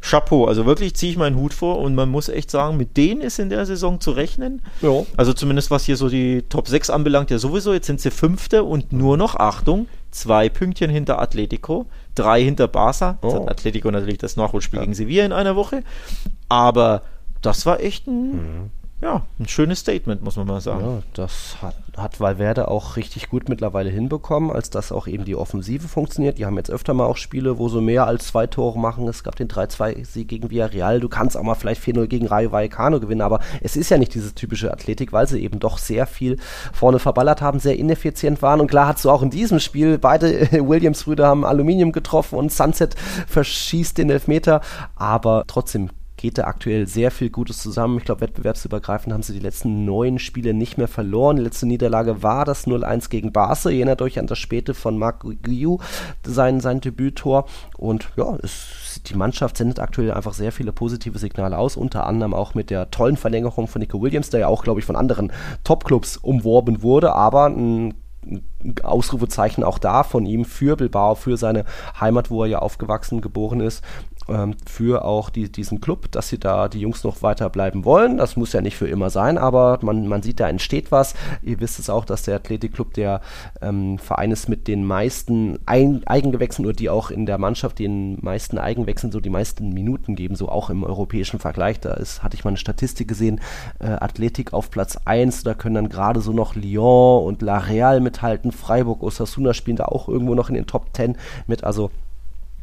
[0.00, 3.20] Chapeau, also wirklich ziehe ich meinen Hut vor und man muss echt sagen, mit denen
[3.20, 4.62] ist in der Saison zu rechnen.
[4.82, 5.04] Ja.
[5.16, 8.64] Also zumindest was hier so die Top 6 anbelangt, ja sowieso, jetzt sind sie Fünfte
[8.64, 13.18] und nur noch, Achtung, zwei Pünktchen hinter Atletico, drei hinter Barca.
[13.22, 13.46] Oh.
[13.48, 14.84] Atletico natürlich das Nachholspiel ja.
[14.84, 15.82] gegen Sevilla in einer Woche.
[16.48, 17.02] Aber
[17.42, 18.70] das war echt ein, mhm.
[19.02, 20.84] Ja, ein schönes Statement, muss man mal sagen.
[20.84, 25.36] Ja, das hat, hat Valverde auch richtig gut mittlerweile hinbekommen, als dass auch eben die
[25.36, 26.36] Offensive funktioniert.
[26.36, 29.08] Die haben jetzt öfter mal auch Spiele, wo so mehr als zwei Tore machen.
[29.08, 31.00] Es gab den 3-2-Sieg gegen Villarreal.
[31.00, 34.12] Du kannst auch mal vielleicht 4-0 gegen Rayo Vallecano gewinnen, aber es ist ja nicht
[34.12, 36.36] diese typische Athletik, weil sie eben doch sehr viel
[36.74, 38.60] vorne verballert haben, sehr ineffizient waren.
[38.60, 42.96] Und klar hast du auch in diesem Spiel, beide Williams-Brüder haben Aluminium getroffen und Sunset
[43.28, 44.60] verschießt den Elfmeter,
[44.94, 45.88] aber trotzdem
[46.20, 47.96] geht da aktuell sehr viel Gutes zusammen.
[47.96, 51.36] Ich glaube, wettbewerbsübergreifend haben sie die letzten neun Spiele nicht mehr verloren.
[51.36, 53.70] Die letzte Niederlage war das 0-1 gegen Barca.
[53.70, 55.78] Erinnert euch an das späte von Marc Guillou,
[56.22, 57.46] sein, sein Debüttor.
[57.78, 62.34] Und ja, es, die Mannschaft sendet aktuell einfach sehr viele positive Signale aus, unter anderem
[62.34, 65.32] auch mit der tollen Verlängerung von Nico Williams, der ja auch, glaube ich, von anderen
[65.64, 67.94] Topclubs umworben wurde, aber ein
[68.82, 71.64] Ausrufezeichen auch da von ihm für Bilbao, für seine
[71.98, 73.82] Heimat, wo er ja aufgewachsen, geboren ist
[74.30, 78.16] ähm, für auch die, diesen Club, dass sie da die Jungs noch weiter bleiben wollen.
[78.16, 81.14] Das muss ja nicht für immer sein, aber man, man sieht, da entsteht was.
[81.42, 83.20] Ihr wisst es auch, dass der Athletikclub der
[83.60, 88.18] ähm, Verein ist mit den meisten Ein Eigengewächsen oder die auch in der Mannschaft den
[88.22, 91.80] meisten Eigenwechseln so die meisten Minuten geben, so auch im europäischen Vergleich.
[91.80, 93.40] Da ist, hatte ich mal eine Statistik gesehen,
[93.78, 98.00] äh, Athletik auf Platz 1, da können dann gerade so noch Lyon und La Real
[98.00, 101.16] mithalten, Freiburg, Osasuna spielen da auch irgendwo noch in den Top 10
[101.46, 101.90] mit, also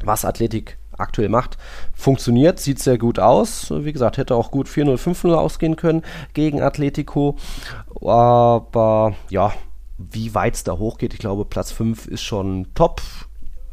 [0.04, 1.58] was Athletik aktuell macht,
[1.94, 3.72] funktioniert, sieht sehr gut aus.
[3.72, 7.38] Wie gesagt, hätte auch gut 4-0, 5-0 ausgehen können gegen Atletico.
[8.02, 9.54] Aber ja,
[9.98, 13.02] wie weit es da hochgeht, ich glaube, Platz 5 ist schon top.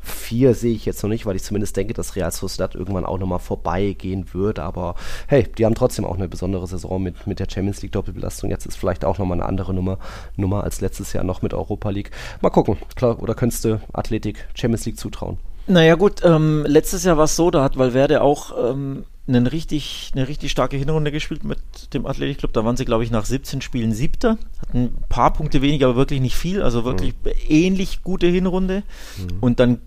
[0.04, 3.16] 4 sehe ich jetzt noch nicht, weil ich zumindest denke, dass Real Sociedad irgendwann auch
[3.16, 4.58] nochmal vorbeigehen wird.
[4.58, 4.96] Aber
[5.28, 8.50] hey, die haben trotzdem auch eine besondere Saison mit, mit der Champions League Doppelbelastung.
[8.50, 9.98] Jetzt ist vielleicht auch nochmal eine andere Nummer,
[10.36, 12.10] Nummer als letztes Jahr noch mit Europa League.
[12.42, 12.76] Mal gucken.
[12.96, 15.38] Klar, oder könntest du Athletik Champions League zutrauen?
[15.66, 20.10] Naja gut, ähm, letztes Jahr war es so, da hat Valverde auch ähm, einen richtig,
[20.14, 21.58] eine richtig starke Hinrunde gespielt mit
[21.94, 22.52] dem Athletic Club.
[22.52, 24.36] Da waren sie, glaube ich, nach 17 Spielen siebter.
[24.60, 26.62] Hatten ein paar Punkte weniger, aber wirklich nicht viel.
[26.62, 27.30] Also wirklich mhm.
[27.48, 28.82] ähnlich gute Hinrunde.
[29.16, 29.38] Mhm.
[29.40, 29.78] Und dann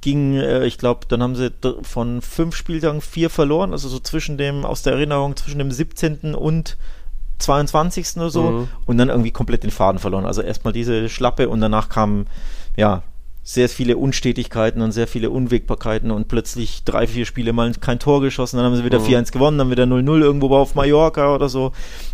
[0.00, 3.72] ging, äh, ich glaube, dann haben sie von fünf Spieltagen vier verloren.
[3.72, 6.34] Also so zwischen dem, aus der Erinnerung, zwischen dem 17.
[6.34, 6.78] und
[7.38, 8.16] 22.
[8.16, 8.42] oder so.
[8.42, 8.68] Mhm.
[8.86, 10.24] Und dann irgendwie komplett den Faden verloren.
[10.24, 12.26] Also erstmal diese Schlappe und danach kam,
[12.78, 13.02] ja,
[13.48, 18.20] sehr viele Unstetigkeiten und sehr viele Unwägbarkeiten und plötzlich drei, vier Spiele mal kein Tor
[18.20, 19.06] geschossen, dann haben sie wieder mhm.
[19.06, 21.70] 4-1 gewonnen, dann wieder 0-0 irgendwo auf Mallorca oder so.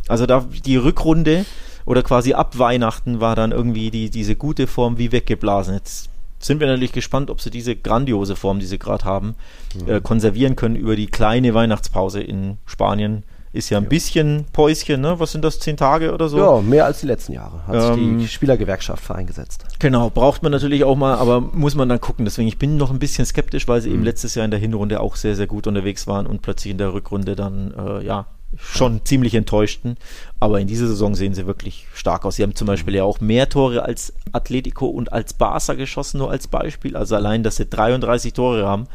[0.08, 1.46] Also da die Rückrunde
[1.86, 5.72] oder quasi ab Weihnachten war dann irgendwie die, diese gute Form wie weggeblasen.
[5.72, 9.34] Jetzt sind wir natürlich gespannt, ob sie diese grandiose Form, die sie gerade haben,
[9.74, 9.88] mhm.
[9.90, 13.88] äh, konservieren können über die kleine Weihnachtspause in Spanien ist ja ein ja.
[13.88, 15.18] bisschen Päuschen, ne?
[15.20, 16.38] Was sind das, zehn Tage oder so?
[16.38, 17.66] Ja, mehr als die letzten Jahre.
[17.66, 19.64] Hat ähm, sich die Spielergewerkschaft vereingesetzt.
[19.78, 22.24] Genau, braucht man natürlich auch mal, aber muss man dann gucken.
[22.24, 23.96] Deswegen, ich bin noch ein bisschen skeptisch, weil sie mhm.
[23.96, 26.78] eben letztes Jahr in der Hinrunde auch sehr, sehr gut unterwegs waren und plötzlich in
[26.78, 29.04] der Rückrunde dann, äh, ja, schon ja.
[29.04, 29.96] ziemlich enttäuschten.
[30.40, 32.36] Aber in dieser Saison sehen sie wirklich stark aus.
[32.36, 36.30] Sie haben zum Beispiel ja auch mehr Tore als Atletico und als Barca geschossen, nur
[36.30, 36.96] als Beispiel.
[36.96, 38.86] Also allein, dass sie 33 Tore haben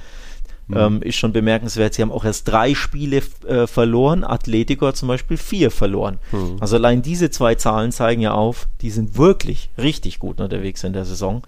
[0.67, 0.77] Mhm.
[0.77, 1.93] Ähm, ist schon bemerkenswert.
[1.93, 4.23] Sie haben auch erst drei Spiele äh, verloren.
[4.23, 6.19] Atletico hat zum Beispiel vier verloren.
[6.32, 6.58] Mhm.
[6.60, 10.93] Also allein diese zwei Zahlen zeigen ja auf, die sind wirklich richtig gut unterwegs in
[10.93, 11.43] der Saison.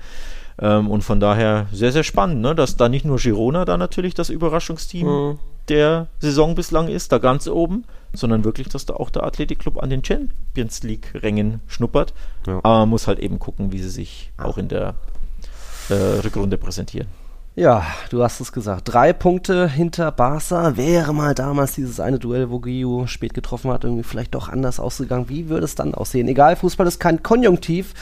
[0.62, 2.56] Ähm, und von daher sehr, sehr spannend, ne?
[2.56, 5.40] dass da nicht nur Girona da natürlich das Überraschungsteam mhm.
[5.68, 9.90] der Saison bislang ist, da ganz oben, sondern wirklich, dass da auch der Athletikclub an
[9.90, 12.14] den Champions League-Rängen schnuppert.
[12.48, 12.60] Ja.
[12.64, 14.96] Aber man muss halt eben gucken, wie sie sich auch in der
[15.90, 17.08] äh, Rückrunde präsentieren.
[17.60, 18.84] Ja, du hast es gesagt.
[18.86, 20.78] Drei Punkte hinter Barca.
[20.78, 24.80] Wäre mal damals dieses eine Duell, wo Guillou spät getroffen hat, irgendwie vielleicht doch anders
[24.80, 25.28] ausgegangen.
[25.28, 26.30] Wie würde es dann aussehen?
[26.30, 27.94] Egal, Fußball ist kein Konjunktiv.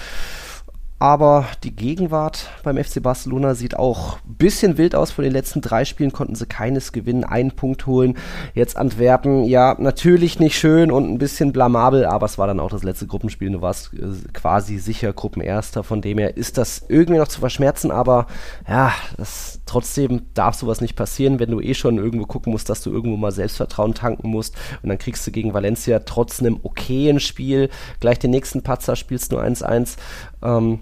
[0.99, 5.12] Aber die Gegenwart beim FC Barcelona sieht auch ein bisschen wild aus.
[5.12, 8.17] Von den letzten drei Spielen konnten sie keines gewinnen, einen Punkt holen.
[8.55, 12.71] Jetzt Antwerpen, ja, natürlich nicht schön und ein bisschen blamabel, aber es war dann auch
[12.71, 13.51] das letzte Gruppenspiel.
[13.51, 15.83] Du warst äh, quasi sicher Gruppenerster.
[15.83, 18.25] Von dem her ist das irgendwie noch zu verschmerzen, aber
[18.67, 22.81] ja, das, trotzdem darf sowas nicht passieren, wenn du eh schon irgendwo gucken musst, dass
[22.81, 24.55] du irgendwo mal Selbstvertrauen tanken musst.
[24.81, 29.31] Und dann kriegst du gegen Valencia trotz einem okayen Spiel gleich den nächsten Patzer, spielst
[29.31, 29.97] nur 1-1.
[30.41, 30.79] Ähm,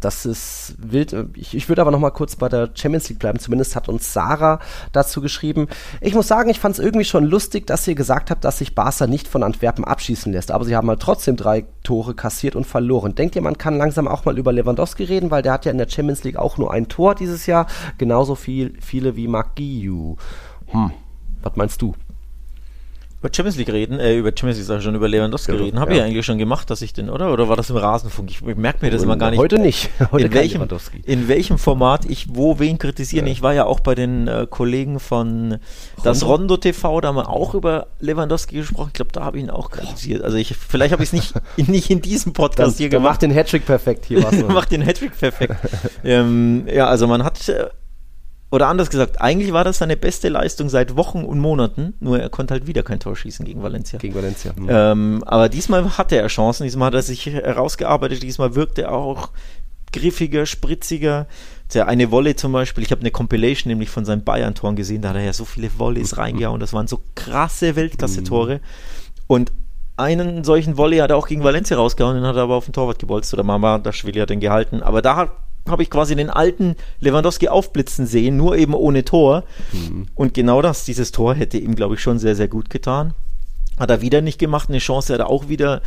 [0.00, 1.14] das ist wild.
[1.36, 3.38] Ich, ich würde aber noch mal kurz bei der Champions League bleiben.
[3.38, 4.58] Zumindest hat uns Sarah
[4.92, 5.68] dazu geschrieben.
[6.00, 8.74] Ich muss sagen, ich fand es irgendwie schon lustig, dass ihr gesagt habt, dass sich
[8.74, 10.50] Barca nicht von Antwerpen abschießen lässt.
[10.50, 13.14] Aber sie haben halt trotzdem drei Tore kassiert und verloren.
[13.14, 15.78] Denkt ihr, man kann langsam auch mal über Lewandowski reden, weil der hat ja in
[15.78, 17.66] der Champions League auch nur ein Tor dieses Jahr.
[17.98, 20.16] Genauso viel, viele wie Mark Hm,
[21.42, 21.94] was meinst du?
[23.20, 25.78] Über Champions League reden, äh, über Champions League sag ich schon, über Lewandowski Ja, reden.
[25.78, 25.98] Habe ja.
[25.98, 27.32] ich eigentlich schon gemacht, dass ich den, oder?
[27.32, 28.30] Oder war das im Rasenfunk?
[28.30, 29.38] Ich merke mir das immer gar nicht.
[29.38, 29.90] Heute nicht.
[30.10, 31.02] Heute in welchem, Lewandowski.
[31.04, 33.26] in welchem Format ich wo wen kritisieren.
[33.26, 35.58] Ich war ja auch bei den äh, Kollegen von
[36.02, 38.88] das Rondo TV, da haben wir auch über Lewandowski gesprochen.
[38.88, 40.22] Ich glaube, da habe ich ihn auch kritisiert.
[40.22, 41.34] Also ich, vielleicht habe ich es nicht,
[41.68, 43.12] nicht in diesem Das, Podcast hier der gemacht.
[43.16, 44.20] macht den Hattrick perfekt hier.
[44.48, 45.56] macht den Hattrick perfekt.
[46.04, 47.66] ähm, ja, also man hat, äh,
[48.50, 52.28] oder anders gesagt, eigentlich war das seine beste Leistung seit Wochen und Monaten, nur er
[52.28, 53.98] konnte halt wieder kein Tor schießen gegen Valencia.
[53.98, 54.54] Gegen Valencia.
[54.56, 54.66] Hm.
[54.68, 59.30] Ähm, aber diesmal hatte er Chancen, diesmal hat er sich herausgearbeitet, diesmal wirkte er auch
[59.92, 61.26] griffiger, spritziger.
[61.74, 65.10] Der eine Volley zum Beispiel, ich habe eine Compilation nämlich von seinen Bayern-Toren gesehen, da
[65.10, 68.60] hat er ja so viele Volleys reingehauen, das waren so krasse Weltklasse-Tore.
[69.28, 69.52] Und
[69.96, 72.72] einen solchen Volley hat er auch gegen Valencia rausgehauen, den hat er aber auf den
[72.72, 74.82] Torwart gebolzt oder Mama, da Schwili hat den gehalten.
[74.82, 75.30] Aber da hat-
[75.68, 79.44] habe ich quasi den alten Lewandowski aufblitzen sehen, nur eben ohne Tor.
[80.14, 83.14] Und genau das, dieses Tor hätte ihm, glaube ich, schon sehr, sehr gut getan.
[83.78, 85.80] Hat er wieder nicht gemacht, eine Chance hat er auch wieder,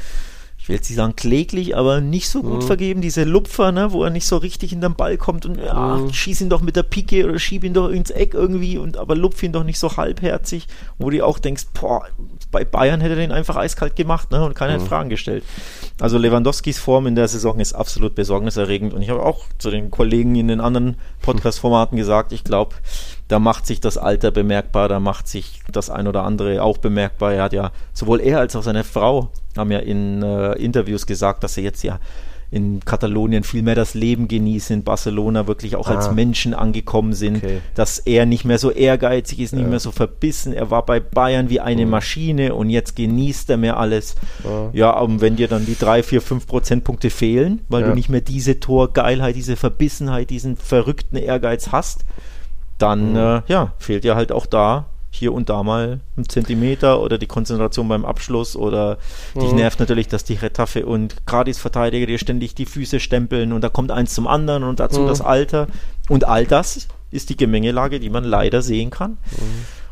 [0.58, 3.02] ich will jetzt nicht sagen kläglich, aber nicht so gut vergeben.
[3.02, 6.42] Diese Lupfer, ne, wo er nicht so richtig in den Ball kommt und ja, schieß
[6.42, 9.44] ihn doch mit der Pike oder schieb ihn doch ins Eck irgendwie und aber lupf
[9.44, 12.08] ihn doch nicht so halbherzig, wo du auch denkst, boah,
[12.54, 15.44] bei Bayern hätte er den einfach eiskalt gemacht ne, und keiner hat Fragen gestellt.
[16.00, 19.92] Also Lewandowskis Form in der Saison ist absolut besorgniserregend und ich habe auch zu den
[19.92, 22.76] Kollegen in den anderen Podcast-Formaten gesagt, ich glaube,
[23.28, 27.34] da macht sich das Alter bemerkbar, da macht sich das ein oder andere auch bemerkbar.
[27.34, 31.44] Er hat ja, sowohl er als auch seine Frau haben ja in äh, Interviews gesagt,
[31.44, 32.00] dass sie jetzt ja
[32.54, 36.12] in Katalonien viel mehr das Leben genießen, in Barcelona wirklich auch als Ah.
[36.12, 37.62] Menschen angekommen sind, Okay.
[37.74, 40.54] dass er nicht mehr so ehrgeizig ist, nicht mehr so verbissen.
[40.54, 44.16] Er war bei Bayern wie eine Maschine und jetzt genießt er mehr alles.
[44.74, 47.88] Ja, und wenn dir dann die drei, vier, fünf Prozentpunkte fehlen, weil Ja.
[47.90, 52.06] du nicht mehr diese Torgeilheit, diese Verbissenheit, diesen verrückten Ehrgeiz hast,
[52.78, 54.86] dann äh, ja, fehlt dir halt auch da
[55.16, 58.98] hier und da mal ein Zentimeter oder die Konzentration beim Abschluss oder
[59.36, 63.62] dich nervt natürlich, dass die Retaffe und Gradis Verteidiger dir ständig die Füße stempeln und
[63.62, 65.68] da kommt eins zum anderen und dazu das Alter.
[66.10, 69.18] Und all das ist die Gemengelage, die man leider sehen kann.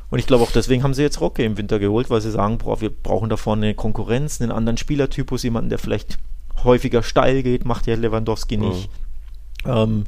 [0.10, 2.58] Und ich glaube auch deswegen haben sie jetzt Rocke im Winter geholt, weil sie sagen,
[2.58, 6.18] boah, wir brauchen da vorne eine Konkurrenz, einen anderen Spielertypus, jemanden, der vielleicht
[6.64, 8.90] häufiger steil geht, macht ja Lewandowski nicht.
[9.66, 10.06] Ähm,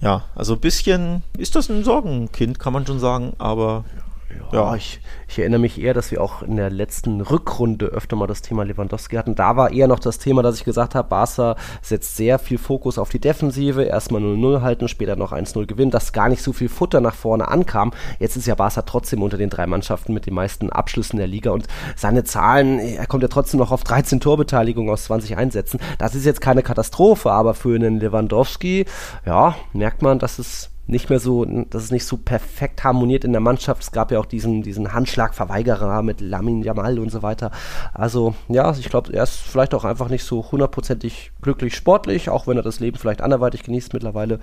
[0.00, 4.03] ja, also ein bisschen ist das ein Sorgenkind, kann man schon sagen, aber Ja,
[4.52, 4.74] Ja.
[4.74, 8.42] ich, ich erinnere mich eher, dass wir auch in der letzten Rückrunde öfter mal das
[8.42, 9.34] Thema Lewandowski hatten.
[9.34, 12.98] Da war eher noch das Thema, dass ich gesagt habe, Barca setzt sehr viel Fokus
[12.98, 16.68] auf die Defensive, erstmal 0-0 halten, später noch 1-0 gewinnen, dass gar nicht so viel
[16.68, 17.92] Futter nach vorne ankam.
[18.18, 21.50] Jetzt ist ja Barca trotzdem unter den drei Mannschaften mit den meisten Abschlüssen der Liga
[21.50, 25.80] und seine Zahlen, er kommt ja trotzdem noch auf 13 Torbeteiligungen aus 20 Einsätzen.
[25.98, 28.86] Das ist jetzt keine Katastrophe, aber für einen Lewandowski,
[29.26, 33.32] ja, merkt man, dass es nicht mehr so, dass es nicht so perfekt harmoniert in
[33.32, 33.82] der Mannschaft.
[33.82, 37.50] Es gab ja auch diesen, diesen Handschlagverweigerer mit Lamin Jamal und so weiter.
[37.94, 42.46] Also, ja, ich glaube, er ist vielleicht auch einfach nicht so hundertprozentig glücklich sportlich, auch
[42.46, 44.40] wenn er das Leben vielleicht anderweitig genießt mittlerweile.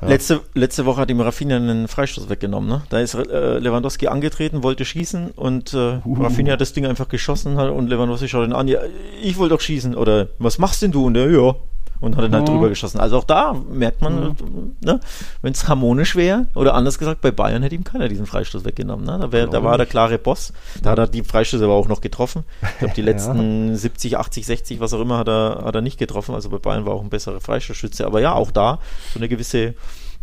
[0.00, 0.08] Ja.
[0.08, 2.70] letzte, letzte Woche hat ihm Rafinha einen Freistoß weggenommen.
[2.70, 2.82] Ne?
[2.88, 7.58] Da ist äh, Lewandowski angetreten, wollte schießen und äh, Rafinha hat das Ding einfach geschossen
[7.58, 8.80] hat und Lewandowski schaut ihn an, ja,
[9.22, 11.06] ich wollte doch schießen oder was machst denn du?
[11.06, 11.54] Und er, ja.
[12.02, 12.98] Und hat ihn halt drüber geschossen.
[12.98, 14.36] Also auch da merkt man,
[14.84, 14.98] ne,
[15.40, 19.06] wenn es harmonisch wäre, oder anders gesagt, bei Bayern hätte ihm keiner diesen Freistoß weggenommen.
[19.06, 19.18] Ne?
[19.20, 20.52] Da, wär, da war der klare Boss.
[20.82, 22.42] Da hat er die Freistöße aber auch noch getroffen.
[22.60, 25.96] Ich glaube, die letzten 70, 80, 60, was auch immer, hat er, hat er nicht
[25.96, 26.34] getroffen.
[26.34, 28.04] Also bei Bayern war auch ein besserer Freistoßschütze.
[28.04, 28.80] Aber ja, auch da
[29.12, 29.74] so eine gewisse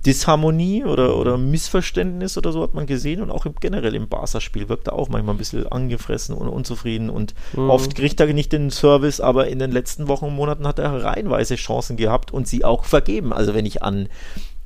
[0.06, 4.70] Disharmonie oder, oder Missverständnis oder so hat man gesehen und auch im, generell im Barca-Spiel
[4.70, 8.72] wirkt er auch manchmal ein bisschen angefressen und unzufrieden und oft kriegt er nicht den
[8.72, 12.64] Service, aber in den letzten Wochen und Monaten hat er reihenweise Chancen gehabt und sie
[12.64, 13.34] auch vergeben.
[13.34, 14.08] Also wenn ich an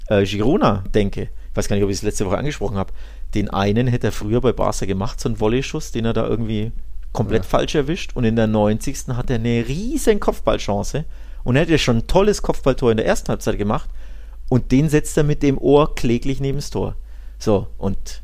[0.08, 2.94] äh, Girona denke, ich weiß gar nicht, ob ich es letzte Woche angesprochen habe,
[3.34, 6.72] den einen hätte er früher bei Barca gemacht, so einen Volley-Schuss, den er da irgendwie
[7.12, 9.10] komplett falsch erwischt und in der 90.
[9.10, 11.06] hat er eine riesen Kopfballchance
[11.44, 13.90] und er hätte schon ein tolles Kopfballtor in der ersten Halbzeit gemacht
[14.50, 16.96] und den setzt er mit dem Ohr kläglich neben das Tor.
[17.40, 18.24] So, und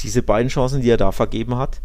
[0.00, 1.80] diese beiden Chancen, die er da vergeben hat,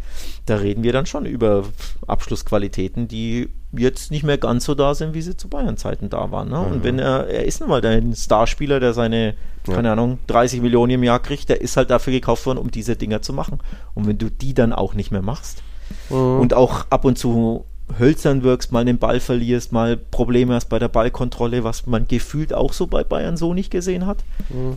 [0.46, 1.64] da reden wir dann schon über
[2.08, 6.50] Abschlussqualitäten, die jetzt nicht mehr ganz so da sind, wie sie zu Bayern-Zeiten da waren.
[6.50, 6.60] Ne?
[6.60, 9.36] Und wenn er, er ist nun mal ein Starspieler, der seine,
[9.66, 12.98] keine Ahnung, 30 Millionen im Jahr kriegt, der ist halt dafür gekauft worden, um diese
[12.98, 13.60] Dinger zu machen.
[13.94, 15.64] Und wenn du die dann auch nicht mehr machst
[16.10, 17.66] und auch ab und zu
[18.00, 22.54] hölzern wirkst, mal den Ball verlierst, mal Probleme hast bei der Ballkontrolle, was man gefühlt
[22.54, 24.24] auch so bei Bayern so nicht gesehen hat,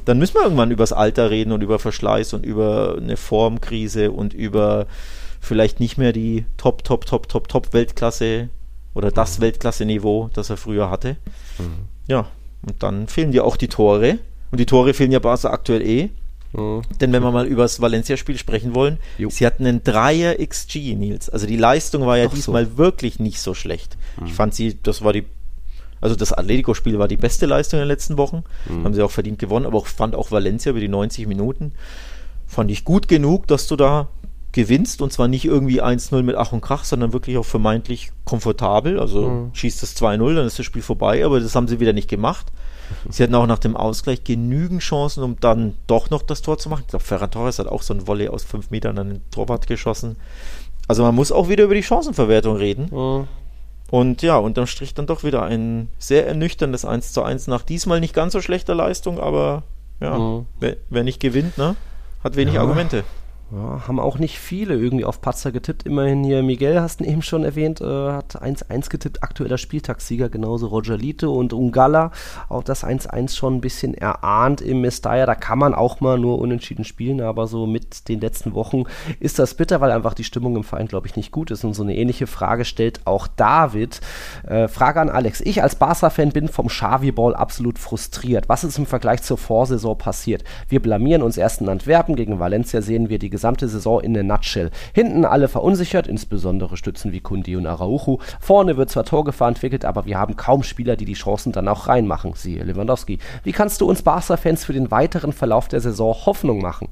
[0.04, 4.34] dann müssen wir irgendwann übers Alter reden und über Verschleiß und über eine Formkrise und
[4.34, 4.86] über
[5.40, 8.48] vielleicht nicht mehr die Top, Top, Top, Top, Top Weltklasse
[8.94, 11.16] oder das Weltklasse-Niveau, das er früher hatte.
[12.06, 12.26] Ja,
[12.66, 14.18] und dann fehlen dir auch die Tore.
[14.50, 16.10] Und die Tore fehlen ja Barca aktuell eh.
[16.56, 16.82] Mhm.
[17.00, 19.30] Denn wenn wir mal über das Valencia-Spiel sprechen wollen, jo.
[19.30, 21.28] sie hatten einen Dreier XG, Nils.
[21.28, 22.78] Also die Leistung war ja Ach diesmal so.
[22.78, 23.96] wirklich nicht so schlecht.
[24.20, 24.26] Mhm.
[24.26, 25.24] Ich fand sie, das war die,
[26.00, 28.44] also das Atletico-Spiel war die beste Leistung in den letzten Wochen.
[28.68, 28.84] Mhm.
[28.84, 31.72] Haben sie auch verdient gewonnen, aber ich fand auch Valencia über die 90 Minuten,
[32.46, 34.08] fand ich gut genug, dass du da
[34.52, 39.00] gewinnst und zwar nicht irgendwie 1-0 mit Ach und Krach, sondern wirklich auch vermeintlich komfortabel.
[39.00, 39.50] Also mhm.
[39.52, 42.52] schießt es 2-0, dann ist das Spiel vorbei, aber das haben sie wieder nicht gemacht.
[43.08, 46.68] Sie hatten auch nach dem Ausgleich genügend Chancen, um dann doch noch das Tor zu
[46.68, 46.82] machen.
[46.82, 49.66] Ich glaube, Ferran Torres hat auch so ein Volley aus fünf Metern an den Torwart
[49.66, 50.16] geschossen.
[50.88, 52.88] Also man muss auch wieder über die Chancenverwertung reden.
[52.90, 53.28] Mhm.
[53.90, 58.00] Und ja, unterm Strich dann doch wieder ein sehr ernüchterndes 1 zu 1 nach diesmal
[58.00, 59.62] nicht ganz so schlechter Leistung, aber
[60.00, 60.46] ja, mhm.
[60.58, 61.76] wer, wer, nicht gewinnt, ne,
[62.22, 62.62] hat wenig ja.
[62.62, 63.04] Argumente.
[63.52, 65.84] Ja, haben auch nicht viele irgendwie auf Patzer getippt.
[65.84, 70.68] Immerhin hier Miguel, hast du eben schon erwähnt, äh, hat 1-1 getippt, aktueller Spieltagssieger, genauso
[70.68, 72.10] Roger Lite und Ungala.
[72.48, 75.26] Auch das 1-1 schon ein bisschen erahnt im Mestalla.
[75.26, 78.84] Da kann man auch mal nur unentschieden spielen, aber so mit den letzten Wochen
[79.20, 81.64] ist das bitter, weil einfach die Stimmung im Verein, glaube ich, nicht gut ist.
[81.64, 84.00] Und so eine ähnliche Frage stellt auch David.
[84.48, 85.42] Äh, Frage an Alex.
[85.42, 88.48] Ich als Barca-Fan bin vom Xavi-Ball absolut frustriert.
[88.48, 90.44] Was ist im Vergleich zur Vorsaison passiert?
[90.68, 92.16] Wir blamieren uns erst in Antwerpen.
[92.16, 94.70] Gegen Valencia sehen wir die gesamte Saison in der Nutshell.
[94.92, 98.20] Hinten alle verunsichert, insbesondere Stützen wie Kundi und Araujo.
[98.38, 101.88] Vorne wird zwar Torgefahr entwickelt, aber wir haben kaum Spieler, die die Chancen dann auch
[101.88, 103.18] reinmachen, siehe Lewandowski.
[103.42, 106.88] Wie kannst du uns Barca-Fans für den weiteren Verlauf der Saison Hoffnung machen?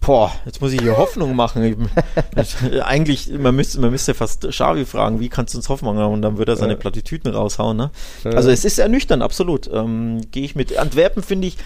[0.00, 1.88] Boah, jetzt muss ich hier Hoffnung machen.
[2.84, 6.12] Eigentlich, man müsste, man müsste fast Xavi fragen, wie kannst du uns Hoffnung machen?
[6.12, 6.78] Und dann würde er seine ja.
[6.78, 7.76] Plattitüden raushauen.
[7.76, 7.90] Ne?
[8.24, 8.32] Ja.
[8.32, 9.68] Also es ist ernüchternd, absolut.
[9.72, 10.76] Ähm, Gehe ich mit.
[10.76, 11.56] Antwerpen finde ich,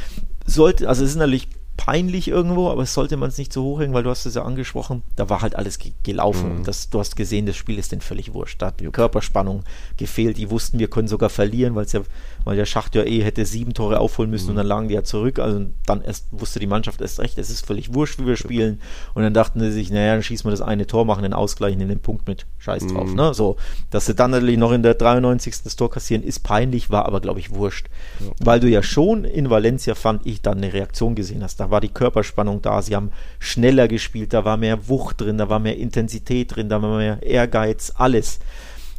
[0.47, 4.03] sollte, also es ist natürlich peinlich irgendwo, aber sollte man es nicht so hochhängen, weil
[4.03, 6.61] du hast es ja angesprochen, da war halt alles ge gelaufen.
[6.61, 6.65] Mhm.
[6.65, 8.63] Das, du hast gesehen, das Spiel ist denen völlig wurscht.
[8.63, 9.65] Da hat die Körperspannung
[9.97, 10.39] gefehlt.
[10.39, 12.01] Die wussten, wir können sogar verlieren, weil ja,
[12.45, 14.51] weil der Schacht ja eh hätte sieben Tore aufholen müssen mhm.
[14.51, 15.39] und dann lagen die ja zurück.
[15.39, 18.81] Also dann erst wusste die Mannschaft erst recht, es ist völlig wurscht, wie wir spielen.
[19.15, 21.75] Und dann dachten sie sich, naja, dann schießen wir das eine Tor, machen den Ausgleich,
[21.75, 22.47] in den Punkt mit.
[22.59, 23.09] Scheiß drauf.
[23.09, 23.15] Mhm.
[23.15, 23.35] Ne?
[23.35, 23.57] So,
[23.91, 25.63] dass sie dann natürlich noch in der 93.
[25.63, 27.87] das Tor kassieren, ist peinlich, war aber, glaube ich, wurscht.
[28.21, 28.27] Ja.
[28.41, 31.61] Weil du ja schon in Valencia, fand ich, dann eine Reaktion gesehen hast.
[31.61, 35.49] Da war die Körperspannung da, sie haben schneller gespielt, da war mehr Wucht drin, da
[35.49, 38.39] war mehr Intensität drin, da war mehr Ehrgeiz, alles.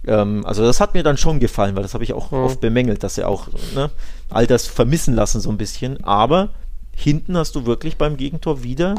[0.05, 2.43] Ähm, also das hat mir dann schon gefallen, weil das habe ich auch mhm.
[2.43, 3.89] oft bemängelt, dass sie auch ne,
[4.29, 6.03] all das vermissen lassen so ein bisschen.
[6.03, 6.49] Aber
[6.95, 8.95] hinten hast du wirklich beim Gegentor wieder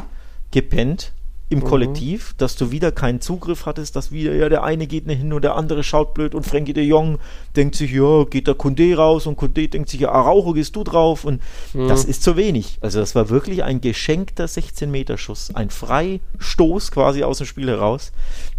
[0.51, 1.13] gepennt
[1.49, 1.63] im mhm.
[1.63, 5.33] Kollektiv, dass du wieder keinen Zugriff hattest, dass wieder, ja, der eine geht nicht hin
[5.33, 7.17] und der andere schaut blöd und Frankie de Jong
[7.55, 10.83] denkt sich, ja, geht der Kunde raus und Kunde denkt sich, ja, Araujo gehst du
[10.83, 11.41] drauf und
[11.73, 11.87] mhm.
[11.87, 12.77] das ist zu wenig.
[12.81, 18.11] Also das war wirklich ein geschenkter 16-Meter-Schuss, ein Freistoß quasi aus dem Spiel heraus.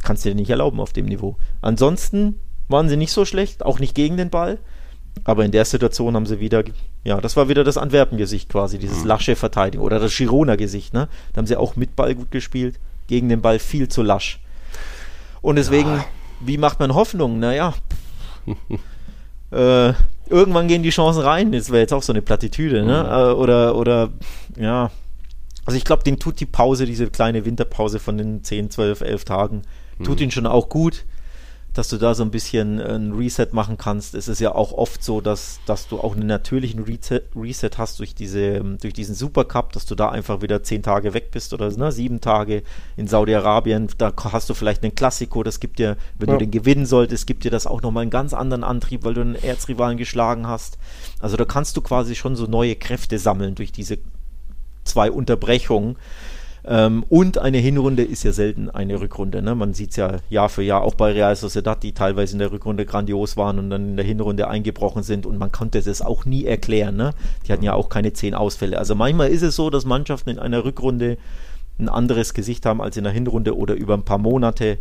[0.02, 1.36] Kannst du dir nicht erlauben auf dem Niveau.
[1.60, 4.58] Ansonsten waren sie nicht so schlecht, auch nicht gegen den Ball.
[5.24, 6.64] Aber in der Situation haben sie wieder,
[7.04, 9.08] ja, das war wieder das Antwerpen-Gesicht quasi, dieses mhm.
[9.08, 11.08] lasche Verteidigung oder das Girona-Gesicht, ne?
[11.32, 14.40] Da haben sie auch mit Ball gut gespielt, gegen den Ball viel zu lasch.
[15.42, 16.04] Und deswegen, ja.
[16.40, 17.38] wie macht man Hoffnung?
[17.38, 17.74] Naja,
[19.50, 19.92] äh,
[20.28, 21.52] irgendwann gehen die Chancen rein.
[21.52, 23.02] Das wäre jetzt auch so eine Plattitüde, ne?
[23.02, 23.10] Mhm.
[23.10, 24.08] Äh, oder, oder,
[24.56, 24.90] ja.
[25.66, 29.24] Also ich glaube, den tut die Pause, diese kleine Winterpause von den 10, 12, 11
[29.24, 29.62] Tagen,
[30.02, 30.24] tut mhm.
[30.24, 31.04] ihn schon auch gut
[31.72, 34.14] dass du da so ein bisschen ein Reset machen kannst.
[34.14, 38.00] Es ist ja auch oft so, dass, dass du auch einen natürlichen Reset, Reset hast
[38.00, 41.70] durch, diese, durch diesen Supercup, dass du da einfach wieder zehn Tage weg bist oder
[41.70, 42.64] ne, sieben Tage
[42.96, 43.88] in Saudi-Arabien.
[43.98, 46.34] Da hast du vielleicht einen Klassiko, das gibt dir, wenn ja.
[46.34, 49.20] du den gewinnen solltest, gibt dir das auch nochmal einen ganz anderen Antrieb, weil du
[49.20, 50.78] einen Erzrivalen geschlagen hast.
[51.20, 53.98] Also da kannst du quasi schon so neue Kräfte sammeln durch diese
[54.84, 55.96] zwei Unterbrechungen.
[56.64, 59.42] Ähm, und eine Hinrunde ist ja selten eine Rückrunde.
[59.42, 59.54] Ne?
[59.54, 62.52] Man sieht es ja Jahr für Jahr, auch bei Real Sociedad, die teilweise in der
[62.52, 66.24] Rückrunde grandios waren und dann in der Hinrunde eingebrochen sind und man konnte das auch
[66.24, 66.96] nie erklären.
[66.96, 67.12] Ne?
[67.46, 68.78] Die hatten ja auch keine zehn Ausfälle.
[68.78, 71.16] Also manchmal ist es so, dass Mannschaften in einer Rückrunde
[71.78, 74.76] ein anderes Gesicht haben als in der Hinrunde oder über ein paar Monate.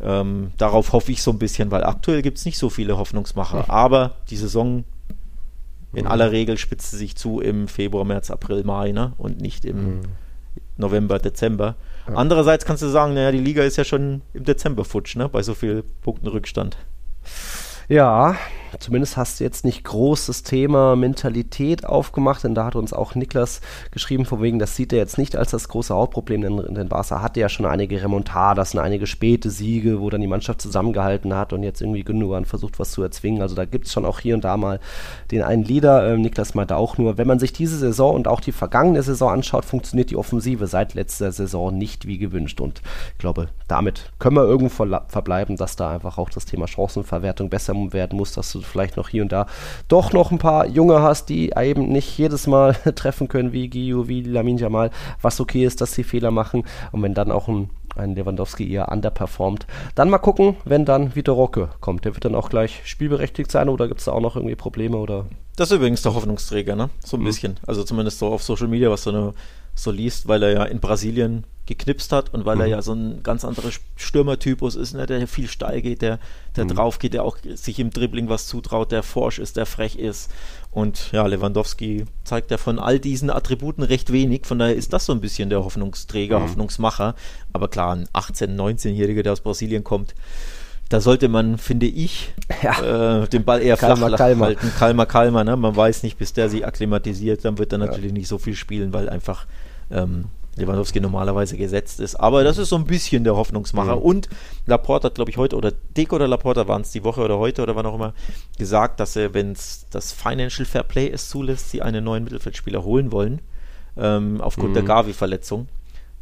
[0.00, 3.68] Ähm, darauf hoffe ich so ein bisschen, weil aktuell gibt es nicht so viele Hoffnungsmacher.
[3.68, 4.84] Aber die Saison
[5.92, 9.14] in aller Regel spitzt sie sich zu im Februar, März, April, Mai ne?
[9.18, 9.96] und nicht im.
[9.96, 10.00] Mhm
[10.76, 11.74] November, Dezember.
[12.08, 12.14] Ja.
[12.14, 15.28] Andererseits kannst du sagen, naja, die Liga ist ja schon im Dezember futsch, ne?
[15.28, 16.76] bei so viel Punkten Rückstand.
[17.88, 18.36] Ja,
[18.78, 23.14] zumindest hast du jetzt nicht groß das Thema Mentalität aufgemacht, denn da hat uns auch
[23.14, 23.60] Niklas
[23.90, 27.22] geschrieben, von wegen, das sieht er jetzt nicht als das große Hauptproblem, denn, denn Barca
[27.22, 31.52] hatte ja schon einige Remontadas und einige späte Siege, wo dann die Mannschaft zusammengehalten hat
[31.52, 33.42] und jetzt irgendwie Gündogan versucht, was zu erzwingen.
[33.42, 34.80] Also da gibt es schon auch hier und da mal
[35.30, 36.12] den einen Leader.
[36.12, 39.30] Ähm, Niklas meinte auch nur, wenn man sich diese Saison und auch die vergangene Saison
[39.30, 42.60] anschaut, funktioniert die Offensive seit letzter Saison nicht wie gewünscht.
[42.60, 47.50] Und ich glaube, damit können wir irgendwo verbleiben, dass da einfach auch das Thema Chancenverwertung
[47.50, 49.46] besser werden muss, dass du vielleicht noch hier und da
[49.88, 54.08] doch noch ein paar Junge hast, die eben nicht jedes Mal treffen können wie Gio,
[54.08, 54.90] wie Lamin Jamal,
[55.22, 58.90] was okay ist, dass sie Fehler machen und wenn dann auch ein ein Lewandowski eher
[58.90, 59.66] underperformt.
[59.94, 62.04] Dann mal gucken, wenn dann wieder Rocke kommt.
[62.04, 64.96] Der wird dann auch gleich spielberechtigt sein oder gibt es da auch noch irgendwie Probleme
[64.98, 65.26] oder?
[65.56, 66.90] Das ist übrigens der Hoffnungsträger, ne?
[67.04, 67.24] So ein mhm.
[67.24, 67.56] bisschen.
[67.66, 69.32] Also zumindest so auf Social Media, was so,
[69.76, 72.60] so liest, weil er ja in Brasilien geknipst hat und weil mhm.
[72.62, 76.18] er ja so ein ganz anderer Stürmertypus ist, ne, der viel steil geht, der,
[76.54, 76.68] der mhm.
[76.68, 80.30] drauf geht, der auch sich im Dribbling was zutraut, der forsch ist, der frech ist.
[80.70, 85.06] Und ja, Lewandowski zeigt ja von all diesen Attributen recht wenig, von daher ist das
[85.06, 86.44] so ein bisschen der Hoffnungsträger, mhm.
[86.44, 87.14] Hoffnungsmacher.
[87.52, 90.14] Aber klar, ein 18-, 19-Jähriger, der aus Brasilien kommt,
[90.88, 93.22] da sollte man, finde ich, ja.
[93.22, 94.46] äh, den Ball eher Kalmer, flach Kalmer.
[94.46, 94.72] halten.
[94.78, 95.42] Kalmer, Kalmer.
[95.42, 95.56] Ne?
[95.56, 97.86] Man weiß nicht, bis der sich akklimatisiert, dann wird er ja.
[97.86, 99.46] natürlich nicht so viel spielen, weil einfach
[99.90, 100.26] ähm,
[100.56, 102.16] Lewandowski normalerweise gesetzt ist.
[102.16, 103.96] Aber das ist so ein bisschen der Hoffnungsmacher.
[103.96, 104.02] Mhm.
[104.02, 104.28] Und
[104.66, 107.62] Laporte hat, glaube ich, heute, oder Deko oder Laporte waren es die Woche oder heute
[107.62, 108.14] oder wann auch immer,
[108.58, 112.84] gesagt, dass er, wenn es das Financial Fair Play es zulässt, sie einen neuen Mittelfeldspieler
[112.84, 113.40] holen wollen,
[113.96, 114.74] ähm, aufgrund mhm.
[114.74, 115.68] der Gavi-Verletzung.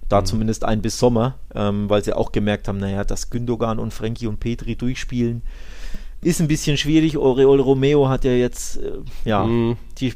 [0.09, 0.27] Da mhm.
[0.27, 4.27] zumindest ein bis Sommer, ähm, weil sie auch gemerkt haben, naja, dass Gündogan und Frankie
[4.27, 5.43] und Petri durchspielen,
[6.25, 7.17] ist ein bisschen schwierig.
[7.17, 8.93] Aureol Romeo hat ja jetzt, äh,
[9.25, 9.77] ja, mhm.
[9.99, 10.13] die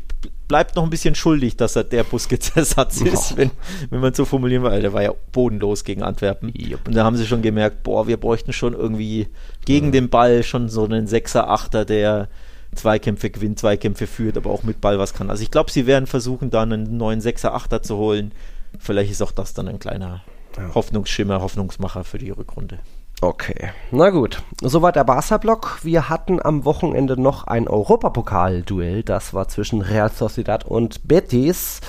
[0.49, 3.51] bleibt noch ein bisschen schuldig, dass er der Busquets-Ersatz ist, wenn,
[3.91, 4.81] wenn man so formulieren will.
[4.81, 6.53] Der war ja bodenlos gegen Antwerpen.
[6.59, 6.89] Yep.
[6.89, 9.29] Und da haben sie schon gemerkt, boah, wir bräuchten schon irgendwie
[9.65, 9.93] gegen mhm.
[9.93, 12.29] den Ball schon so einen Sechser, Achter, der
[12.75, 15.31] Zweikämpfe gewinnt, Zweikämpfe führt, aber auch mit Ball was kann.
[15.31, 18.33] Also ich glaube, sie werden versuchen, dann einen neuen Sechser, Achter zu holen.
[18.79, 20.23] Vielleicht ist auch das dann ein kleiner
[20.57, 20.75] ja.
[20.75, 22.79] Hoffnungsschimmer, Hoffnungsmacher für die Rückrunde.
[23.21, 24.45] Okay, na gut.
[24.61, 25.81] Soweit der Barca-Block.
[25.83, 29.03] Wir hatten am Wochenende noch ein Europapokal-Duell.
[29.03, 31.81] Das war zwischen Real Sociedad und Betis.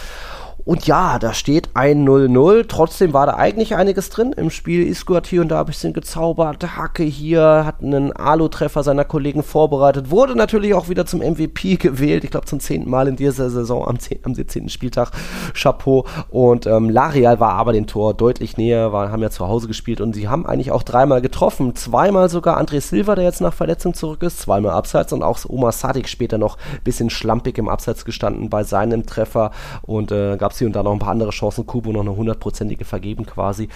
[0.65, 2.65] Und ja, da steht ein 0-0.
[2.67, 4.33] Trotzdem war da eigentlich einiges drin.
[4.33, 6.77] Im Spiel Isco hat hier und da ein bisschen gezaubert.
[6.77, 10.11] Hacke hier, hat einen Alu-Treffer seiner Kollegen vorbereitet.
[10.11, 12.23] Wurde natürlich auch wieder zum MVP gewählt.
[12.23, 14.69] Ich glaube zum zehnten Mal in dieser Saison am, 10, am 17.
[14.69, 15.11] Spieltag.
[15.53, 16.05] Chapeau.
[16.29, 20.01] Und ähm, Larial war aber dem Tor deutlich näher, war, haben ja zu Hause gespielt
[20.01, 21.75] und sie haben eigentlich auch dreimal getroffen.
[21.75, 24.39] Zweimal sogar André Silva, der jetzt nach Verletzung zurück ist.
[24.39, 28.63] Zweimal Abseits und auch Omar Sadik später noch ein bisschen schlampig im Abseits gestanden bei
[28.63, 29.51] seinem Treffer.
[29.83, 31.65] Und äh, gab es hier und da noch ein paar andere Chancen.
[31.65, 33.69] Kubo noch eine hundertprozentige vergeben quasi.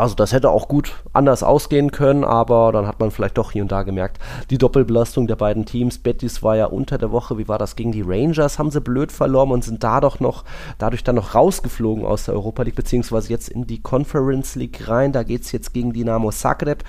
[0.00, 3.62] Also das hätte auch gut anders ausgehen können, aber dann hat man vielleicht doch hier
[3.62, 4.18] und da gemerkt,
[4.48, 5.98] die Doppelbelastung der beiden Teams.
[5.98, 9.12] Betis war ja unter der Woche, wie war das gegen die Rangers, haben sie blöd
[9.12, 10.44] verloren und sind da doch noch,
[10.78, 15.12] dadurch dann noch rausgeflogen aus der Europa League, beziehungsweise jetzt in die Conference League rein.
[15.12, 16.82] Da geht es jetzt gegen Dynamo Zagreb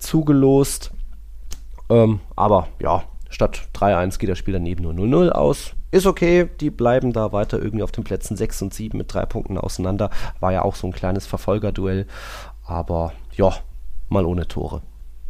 [0.00, 0.90] zugelost.
[1.88, 6.70] Ähm, aber ja, statt 3-1 geht das Spiel daneben nur 0-0 aus ist okay, die
[6.70, 10.10] bleiben da weiter irgendwie auf den Plätzen 6 und 7 mit drei Punkten auseinander.
[10.40, 12.06] War ja auch so ein kleines Verfolgerduell,
[12.64, 13.54] aber ja,
[14.08, 14.82] mal ohne Tore.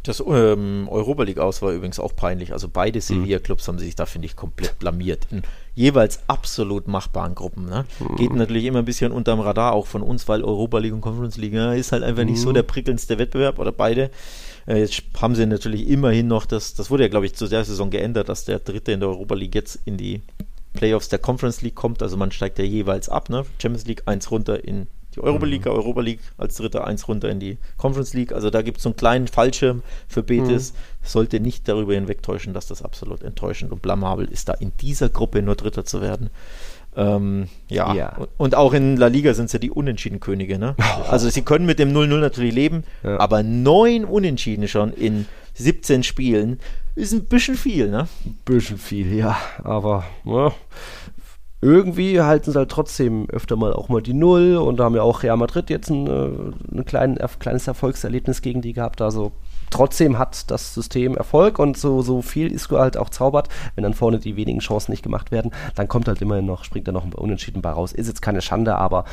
[0.06, 2.52] Das ähm, Europa League aus war übrigens auch peinlich.
[2.52, 3.02] Also beide mhm.
[3.02, 5.26] Sevilla-Clubs haben sich da, finde ich, komplett blamiert.
[5.32, 5.42] In
[5.74, 7.66] jeweils absolut machbaren Gruppen.
[7.66, 7.86] Ne?
[7.98, 8.16] Mhm.
[8.16, 11.36] Geht natürlich immer ein bisschen unterm Radar auch von uns, weil Europa League und Conference
[11.36, 12.30] League ja, ist halt einfach mhm.
[12.30, 12.54] nicht so mhm.
[12.54, 14.10] der prickelndste Wettbewerb oder beide.
[14.66, 17.64] Äh, jetzt haben sie natürlich immerhin noch das, das wurde ja, glaube ich, zu der
[17.64, 20.22] Saison geändert, dass der Dritte in der Europa League jetzt in die
[20.76, 22.02] Playoffs der Conference League kommt.
[22.02, 23.44] Also man steigt ja jeweils ab, ne?
[23.60, 25.72] Champions League eins runter in die Europa League, mhm.
[25.72, 28.32] Europa League als Dritter eins runter in die Conference League.
[28.32, 30.72] Also da gibt es so einen kleinen Fallschirm für Betis.
[30.72, 30.76] Mhm.
[31.02, 35.42] Sollte nicht darüber hinwegtäuschen, dass das absolut enttäuschend und blamabel ist, da in dieser Gruppe
[35.42, 36.30] nur Dritter zu werden.
[36.96, 37.94] Ähm, ja.
[37.94, 38.16] ja.
[38.38, 40.58] Und auch in La Liga sind sie ja die Unentschieden-Könige.
[40.58, 40.74] Ne?
[40.78, 40.82] Oh.
[41.10, 43.20] Also sie können mit dem 0-0 natürlich leben, ja.
[43.20, 45.26] aber neun Unentschieden schon in
[45.56, 46.60] 17 Spielen
[46.94, 48.08] ist ein bisschen viel, ne?
[48.24, 49.36] Ein bisschen viel, ja.
[49.62, 50.52] Aber ja,
[51.60, 55.02] irgendwie halten sie halt trotzdem öfter mal auch mal die Null und da haben ja
[55.02, 59.00] auch Real Madrid jetzt ein, äh, ein klein, kleines Erfolgserlebnis gegen die gehabt.
[59.00, 59.32] Also
[59.70, 63.94] trotzdem hat das System Erfolg und so, so viel Isco halt auch zaubert, wenn dann
[63.94, 67.04] vorne die wenigen Chancen nicht gemacht werden, dann kommt halt immerhin noch, springt da noch
[67.04, 67.92] ein Unentschieden bei raus.
[67.92, 69.04] Ist jetzt keine Schande, aber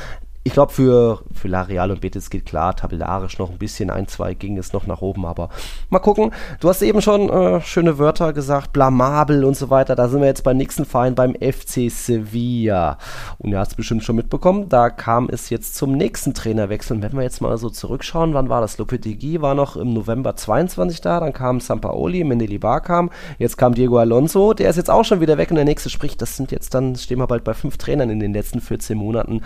[0.46, 4.10] ich glaube, für, für La Real und Betis geht klar, tabellarisch noch ein bisschen, ein,
[4.10, 5.48] zwei ging es noch nach oben, aber
[5.90, 6.32] mal gucken.
[6.60, 9.96] Du hast eben schon äh, schöne Wörter gesagt, blamabel und so weiter.
[9.96, 12.98] Da sind wir jetzt beim nächsten Verein, beim FC Sevilla.
[13.38, 16.98] Und ihr habt es bestimmt schon mitbekommen, da kam es jetzt zum nächsten Trainerwechsel.
[16.98, 18.78] Und wenn wir jetzt mal so zurückschauen, wann war das?
[18.78, 23.98] Lopetegui war noch im November 22 da, dann kam Sampaoli, Mendelibar kam, jetzt kam Diego
[23.98, 26.74] Alonso, der ist jetzt auch schon wieder weg und der nächste spricht, das sind jetzt
[26.74, 29.42] dann, stehen wir bald bei fünf Trainern in den letzten 14 Monaten.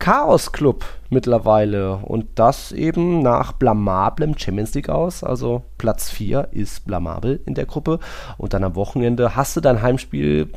[0.00, 1.96] Chaos Club mittlerweile.
[1.96, 5.22] Und das eben nach blamablem Champions League aus.
[5.22, 7.98] Also Platz 4 ist blamabel in der Gruppe.
[8.38, 10.50] Und dann am Wochenende hast du dein Heimspiel.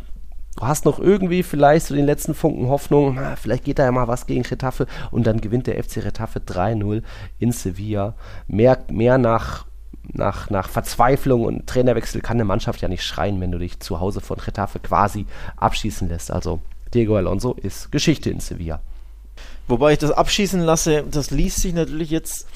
[0.56, 3.92] Du hast noch irgendwie vielleicht so den letzten Funken Hoffnung, na, vielleicht geht da ja
[3.92, 7.02] mal was gegen Retafe und dann gewinnt der FC Retafe 3-0
[7.40, 8.14] in Sevilla.
[8.48, 9.66] Mehr, mehr nach
[10.12, 14.00] nach, nach Verzweiflung und Trainerwechsel kann eine Mannschaft ja nicht schreien, wenn du dich zu
[14.00, 15.26] Hause von Retafe quasi
[15.56, 16.30] abschießen lässt.
[16.30, 16.60] Also
[16.94, 18.82] Diego Alonso ist Geschichte in Sevilla.
[19.68, 22.48] Wobei ich das abschießen lasse, das liest sich natürlich jetzt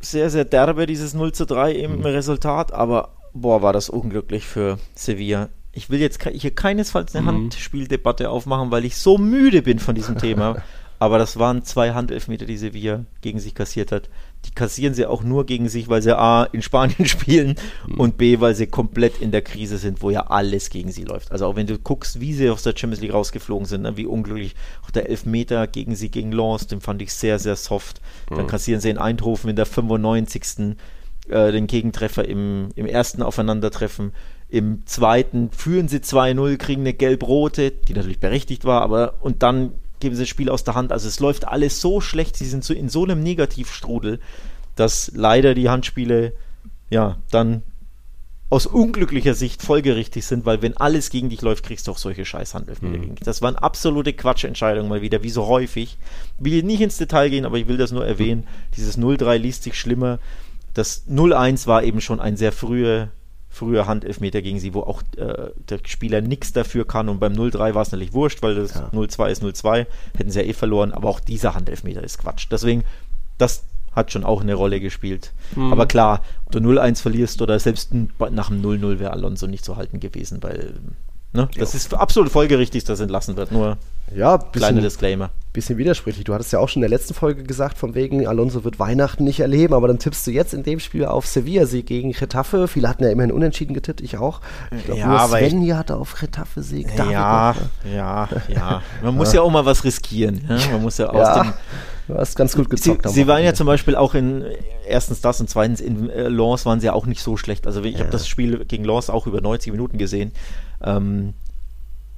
[0.00, 2.04] sehr, sehr derbe, dieses 0 zu 3 im mhm.
[2.04, 5.48] Resultat, aber boah, war das unglücklich für Sevilla.
[5.72, 7.28] Ich will jetzt hier keinesfalls eine mhm.
[7.28, 10.62] Handspieldebatte aufmachen, weil ich so müde bin von diesem Thema.
[10.98, 14.08] Aber das waren zwei Handelfmeter, die Sevilla gegen sich kassiert hat.
[14.44, 18.00] Die kassieren sie auch nur gegen sich, weil sie A in Spanien spielen mhm.
[18.00, 21.30] und B, weil sie komplett in der Krise sind, wo ja alles gegen sie läuft.
[21.30, 24.06] Also auch wenn du guckst, wie sie aus der Champions League rausgeflogen sind, ne, wie
[24.06, 24.54] unglücklich.
[24.84, 28.00] Auch der Elfmeter gegen sie gegen Lens, den fand ich sehr, sehr soft.
[28.30, 28.36] Mhm.
[28.36, 30.76] Dann kassieren sie in Eindhoven in der 95.
[31.28, 34.12] Äh, den Gegentreffer im, im ersten Aufeinandertreffen.
[34.48, 39.72] Im zweiten führen sie 2-0, kriegen eine gelb-rote, die natürlich berechtigt war, aber und dann
[40.02, 40.92] geben sie das Spiel aus der Hand.
[40.92, 44.20] Also es läuft alles so schlecht, sie sind so in so einem Negativstrudel,
[44.76, 46.34] dass leider die Handspiele
[46.90, 47.62] ja dann
[48.50, 52.26] aus unglücklicher Sicht folgerichtig sind, weil wenn alles gegen dich läuft, kriegst du auch solche
[52.26, 53.00] Scheißhandelfmeter mhm.
[53.00, 53.24] gegen dich.
[53.24, 55.96] Das waren absolute Quatschentscheidungen mal wieder, wie so häufig.
[56.38, 58.46] Will nicht ins Detail gehen, aber ich will das nur erwähnen.
[58.76, 60.18] Dieses 0-3 liest sich schlimmer.
[60.74, 63.10] Das 0-1 war eben schon ein sehr frühe
[63.52, 67.10] früher Handelfmeter gegen sie, wo auch äh, der Spieler nichts dafür kann.
[67.10, 68.88] Und beim 0-3 war es natürlich wurscht, weil das ja.
[68.92, 69.86] 0-2 ist 0-2,
[70.16, 70.92] hätten sie ja eh verloren.
[70.92, 72.46] Aber auch dieser Handelfmeter ist Quatsch.
[72.50, 72.82] Deswegen,
[73.36, 75.32] das hat schon auch eine Rolle gespielt.
[75.54, 75.70] Mhm.
[75.70, 79.76] Aber klar, ob du 0-1 verlierst oder selbst nach dem 0-0 wäre Alonso nicht zu
[79.76, 80.72] halten gewesen, weil
[81.34, 83.52] ne, das ist absolut folgerichtig, dass entlassen wird.
[83.52, 83.76] Nur
[84.14, 86.24] ja, kleiner Disclaimer bisschen widersprüchlich.
[86.24, 89.24] Du hattest ja auch schon in der letzten Folge gesagt, von wegen Alonso wird Weihnachten
[89.24, 92.68] nicht erleben, aber dann tippst du jetzt in dem Spiel auf Sevilla-Sieg gegen Retafe.
[92.68, 94.40] Viele hatten ja immerhin unentschieden getippt, ich auch.
[94.76, 96.88] Ich glaube, ja, nur hatte auf Retafe-Sieg.
[96.96, 97.54] Ja,
[97.94, 98.82] ja, ja.
[99.02, 100.42] Man muss ja auch mal was riskieren.
[100.48, 100.58] Ja?
[100.72, 101.42] Man muss ja aus ja.
[101.42, 101.52] dem
[102.08, 103.08] Du hast ganz gut gezockt.
[103.08, 104.44] Sie, sie waren ja zum Beispiel auch in,
[104.86, 107.66] erstens das und zweitens in äh, Lens waren sie ja auch nicht so schlecht.
[107.66, 108.00] Also ich ja.
[108.00, 110.32] habe das Spiel gegen Lens auch über 90 Minuten gesehen.
[110.82, 111.34] Ähm,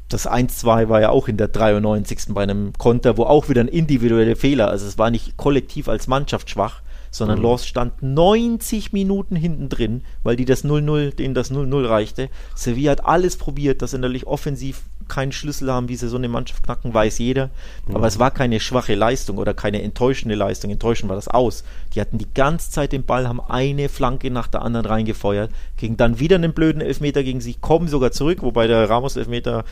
[0.08, 2.26] das 1-2 war ja auch in der 93.
[2.28, 6.06] bei einem Konter, wo auch wieder ein individueller Fehler, also es war nicht kollektiv als
[6.06, 6.82] Mannschaft schwach,
[7.14, 7.44] sondern mhm.
[7.44, 12.28] Lors stand 90 Minuten hinten drin, weil die das 0-0, denen das 0-0 reichte.
[12.54, 16.28] Sevilla hat alles probiert, dass sie natürlich offensiv keinen Schlüssel haben, wie sie so eine
[16.28, 17.50] Mannschaft knacken, weiß jeder.
[17.86, 17.96] Mhm.
[17.96, 20.70] Aber es war keine schwache Leistung oder keine enttäuschende Leistung.
[20.70, 21.62] Enttäuschend war das aus.
[21.94, 25.96] Die hatten die ganze Zeit den Ball, haben eine Flanke nach der anderen reingefeuert, kriegen
[25.96, 29.64] dann wieder einen blöden Elfmeter gegen sich, kommen sogar zurück, wobei der Ramos-Elfmeter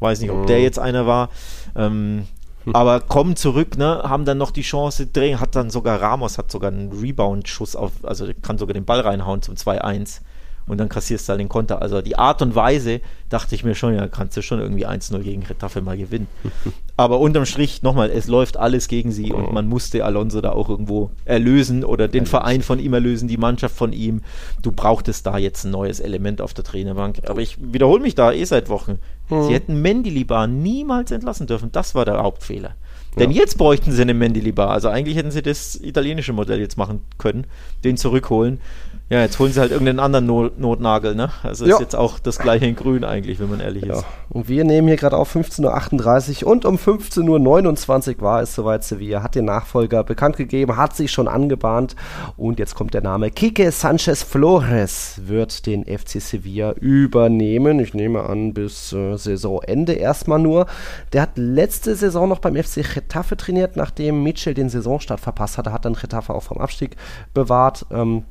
[0.00, 0.62] Weiß nicht, ob der mhm.
[0.62, 1.30] jetzt einer war.
[1.76, 2.26] Ähm,
[2.64, 2.74] hm.
[2.74, 6.50] aber kommen zurück, ne, haben dann noch die Chance, drehen, hat dann sogar Ramos, hat
[6.50, 10.20] sogar einen Rebound-Schuss auf, also kann sogar den Ball reinhauen zum 2-1
[10.68, 11.82] und dann kassierst du halt den Konter.
[11.82, 15.18] Also die Art und Weise, dachte ich mir schon, ja, kannst du schon irgendwie 1-0
[15.20, 16.28] gegen Retafe mal gewinnen.
[16.96, 20.68] Aber unterm Strich, nochmal, es läuft alles gegen sie und man musste Alonso da auch
[20.68, 24.22] irgendwo erlösen oder den Verein von ihm erlösen, die Mannschaft von ihm.
[24.62, 27.20] Du brauchtest da jetzt ein neues Element auf der Trainerbank.
[27.28, 28.98] Aber ich wiederhole mich da eh seit Wochen.
[29.28, 29.44] Mhm.
[29.44, 31.70] Sie hätten Mendilibar niemals entlassen dürfen.
[31.72, 32.74] Das war der Hauptfehler.
[33.18, 33.38] Denn ja.
[33.38, 34.70] jetzt bräuchten sie einen Mendilibar.
[34.70, 37.46] Also eigentlich hätten sie das italienische Modell jetzt machen können,
[37.84, 38.60] den zurückholen.
[39.10, 41.30] Ja, jetzt holen sie halt irgendeinen anderen Not Notnagel, ne?
[41.42, 41.74] Also ja.
[41.74, 43.94] ist jetzt auch das gleiche in Grün eigentlich, wenn man ehrlich ja.
[43.94, 44.04] ist.
[44.28, 48.84] Und wir nehmen hier gerade auf 15.38 Uhr und um 15.29 Uhr war es soweit.
[48.84, 51.96] Sevilla hat den Nachfolger bekannt gegeben, hat sich schon angebahnt
[52.36, 57.80] und jetzt kommt der Name Kike Sanchez Flores wird den FC Sevilla übernehmen.
[57.80, 60.66] Ich nehme an, bis äh, Saisonende erstmal nur.
[61.14, 65.72] Der hat letzte Saison noch beim FC Getafe trainiert, nachdem Mitchell den Saisonstart verpasst hatte,
[65.72, 66.96] hat dann Getafe auch vom Abstieg
[67.32, 67.86] bewahrt.
[67.90, 68.24] Ähm,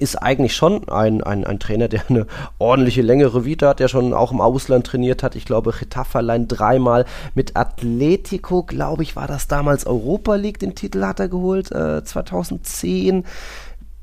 [0.00, 2.26] ist eigentlich schon ein, ein, ein Trainer, der eine
[2.58, 5.36] ordentliche längere Vita hat, der schon auch im Ausland trainiert hat.
[5.36, 10.74] Ich glaube, Getafe allein dreimal mit Atletico, glaube ich, war das damals Europa League, den
[10.74, 13.24] Titel hat er geholt, äh, 2010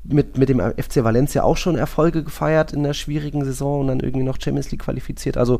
[0.04, 4.00] mit, mit dem FC Valencia auch schon Erfolge gefeiert in der schwierigen Saison und dann
[4.00, 5.36] irgendwie noch Champions League qualifiziert.
[5.36, 5.58] Also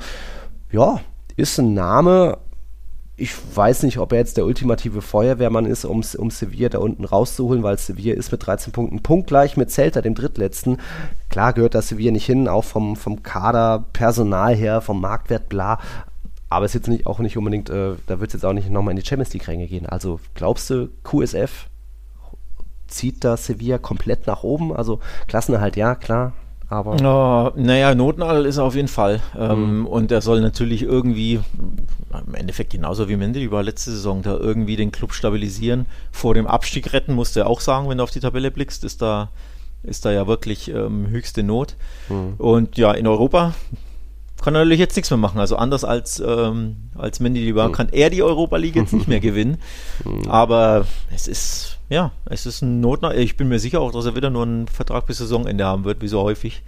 [0.70, 1.01] ja,
[1.36, 2.39] ist ein Name,
[3.20, 7.04] ich weiß nicht, ob er jetzt der ultimative Feuerwehrmann ist, um, um Sevilla da unten
[7.04, 10.78] rauszuholen, weil Sevilla ist mit 13 Punkten punktgleich mit Celta, dem drittletzten.
[11.28, 15.80] Klar gehört das Sevilla nicht hin, auch vom, vom Kader, Personal her, vom Marktwert, bla.
[16.48, 18.70] Aber es ist jetzt nicht, auch nicht unbedingt, äh, da wird es jetzt auch nicht
[18.70, 19.86] nochmal in die Champions League-Ränge gehen.
[19.86, 21.68] Also glaubst du, QSF
[22.86, 24.72] zieht da Sevilla komplett nach oben?
[24.72, 26.34] Also Klassenerhalt, ja, klar,
[26.68, 26.96] aber.
[27.54, 29.20] Oh, naja, Notnagel ist er auf jeden Fall.
[29.36, 29.86] Ähm, mhm.
[29.86, 31.40] Und er soll natürlich irgendwie,
[32.26, 35.86] im Endeffekt genauso wie Mendy war letzte Saison, da irgendwie den Club stabilisieren.
[36.12, 38.84] Vor dem Abstieg retten, musst du ja auch sagen, wenn du auf die Tabelle blickst,
[38.84, 39.30] ist da,
[39.82, 41.76] ist da ja wirklich ähm, höchste Not.
[42.10, 42.34] Mhm.
[42.36, 43.54] Und ja, in Europa
[44.42, 45.40] kann er natürlich jetzt nichts mehr machen.
[45.40, 47.72] Also anders als, ähm, als Mendy Libar mhm.
[47.72, 49.56] kann er die Europa League jetzt nicht mehr gewinnen.
[50.04, 50.28] Mhm.
[50.28, 53.14] Aber es ist ja, es ist ein Notnah.
[53.14, 56.03] Ich bin mir sicher auch, dass er wieder nur einen Vertrag bis Saisonende haben wird,
[56.03, 56.62] wie so häufig.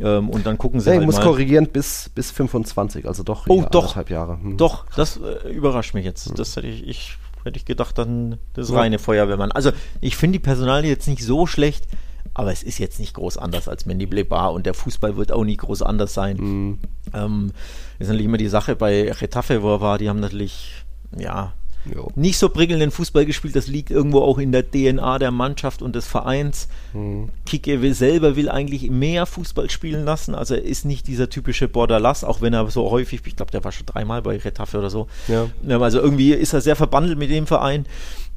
[0.00, 1.24] Ähm, und dann gucken sie nee, halt ich muss mal.
[1.24, 3.82] korrigieren, bis, bis 25, also doch Oh, ja, doch.
[3.82, 4.38] anderthalb Jahre.
[4.40, 4.56] Hm.
[4.56, 6.38] Doch, das äh, überrascht mich jetzt.
[6.38, 8.78] Das hätte ich, ich hätte ich gedacht, dann das Ja.
[8.78, 9.52] reine Feuerwehrmann.
[9.52, 11.86] Also ich finde die Personalie jetzt nicht so schlecht,
[12.34, 15.44] aber es ist jetzt nicht groß anders als Mandy Blebar und der Fußball wird auch
[15.44, 16.36] nie groß anders sein.
[16.38, 16.78] Mhm.
[17.12, 17.52] Ähm,
[17.98, 20.84] ist natürlich immer die Sache bei Retafe, wo er war, die haben natürlich,
[21.18, 21.52] ja,
[21.84, 22.10] Jo.
[22.14, 23.56] nicht so prickelnden Fußball gespielt.
[23.56, 26.68] Das liegt irgendwo auch in der DNA der Mannschaft und des Vereins.
[26.92, 27.30] Mhm.
[27.46, 30.34] Kike will selber will eigentlich mehr Fußball spielen lassen.
[30.34, 33.64] Also er ist nicht dieser typische Borderlass, auch wenn er so häufig, ich glaube, der
[33.64, 35.08] war schon dreimal bei Retafe oder so.
[35.28, 35.48] Ja.
[35.80, 37.86] Also irgendwie ist er sehr verbandelt mit dem Verein.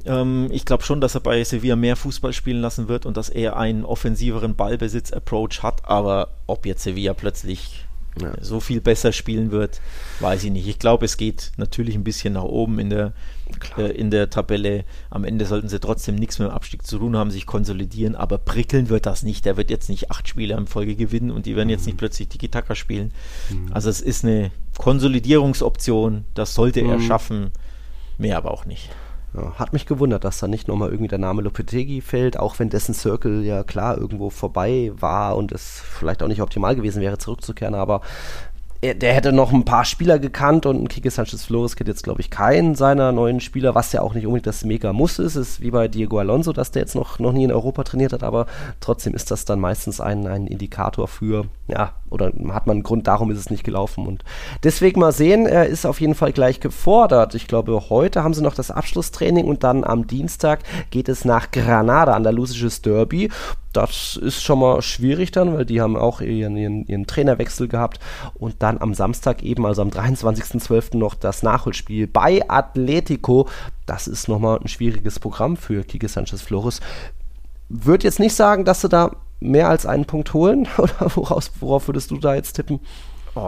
[0.06, 3.30] Ähm, ich glaube schon, dass er bei Sevilla mehr Fußball spielen lassen wird und dass
[3.30, 5.86] er einen offensiveren Ballbesitz-Approach hat.
[5.86, 7.86] Aber ob jetzt Sevilla plötzlich
[8.22, 8.32] Ja.
[8.42, 9.82] so viel besser spielen wird,
[10.22, 10.68] weiß ich nicht.
[10.68, 13.12] Ich glaube, es geht natürlich ein bisschen nach oben in der,
[13.78, 14.86] äh, in der Tabelle.
[15.10, 18.38] Am Ende sollten sie trotzdem nichts mit dem Abstieg zu tun haben, sich konsolidieren, aber
[18.38, 19.44] prickeln wird das nicht.
[19.46, 22.30] Der wird jetzt nicht acht Spiele in Folge gewinnen und die werden jetzt nicht plötzlich
[22.30, 23.12] Tiki-Taka spielen.
[23.72, 27.02] Also es ist eine Konsolidierungsoption, das sollte er Mhm.
[27.02, 27.52] schaffen,
[28.18, 28.90] mehr aber auch nicht.
[29.36, 32.70] Ja, hat mich gewundert, dass da nicht nochmal irgendwie der Name Lopetegui fällt, auch wenn
[32.70, 37.18] dessen Circle ja klar irgendwo vorbei war und es vielleicht auch nicht optimal gewesen wäre,
[37.18, 38.02] zurückzukehren, aber er,
[38.94, 42.30] der hätte noch ein paar Spieler gekannt und Kike Sanchez Flores kennt jetzt, glaube ich,
[42.30, 45.36] keinen seiner neuen Spieler, was ja auch nicht unbedingt das Mega-Muss ist.
[45.36, 48.14] Es ist wie bei Diego Alonso, dass der jetzt noch, noch nie in Europa trainiert
[48.14, 48.46] hat, aber
[48.80, 53.08] trotzdem ist das dann meistens ein, ein Indikator für, ja, oder hat man einen Grund,
[53.08, 54.06] darum ist es nicht gelaufen.
[54.06, 54.24] Und
[54.64, 57.36] deswegen mal sehen, er ist auf jeden Fall gleich gefordert.
[57.36, 60.60] Ich glaube, heute haben sie noch das Abschlusstraining und dann am Dienstag
[60.92, 63.30] geht es nach Granada, andalusisches Derby.
[63.76, 68.00] Das ist schon mal schwierig dann, weil die haben auch ihren, ihren, ihren Trainerwechsel gehabt
[68.36, 70.98] und dann am Samstag eben, also am 23.12.
[70.98, 73.50] noch das Nachholspiel bei Atletico.
[73.86, 76.80] Das ist nochmal ein schwieriges Programm für Kike Sanchez Flores.
[77.68, 79.12] Würde jetzt nicht sagen, dass sie da
[79.42, 82.80] mehr als einen Punkt holen oder woraus, worauf würdest du da jetzt tippen?
[83.36, 83.42] Oh,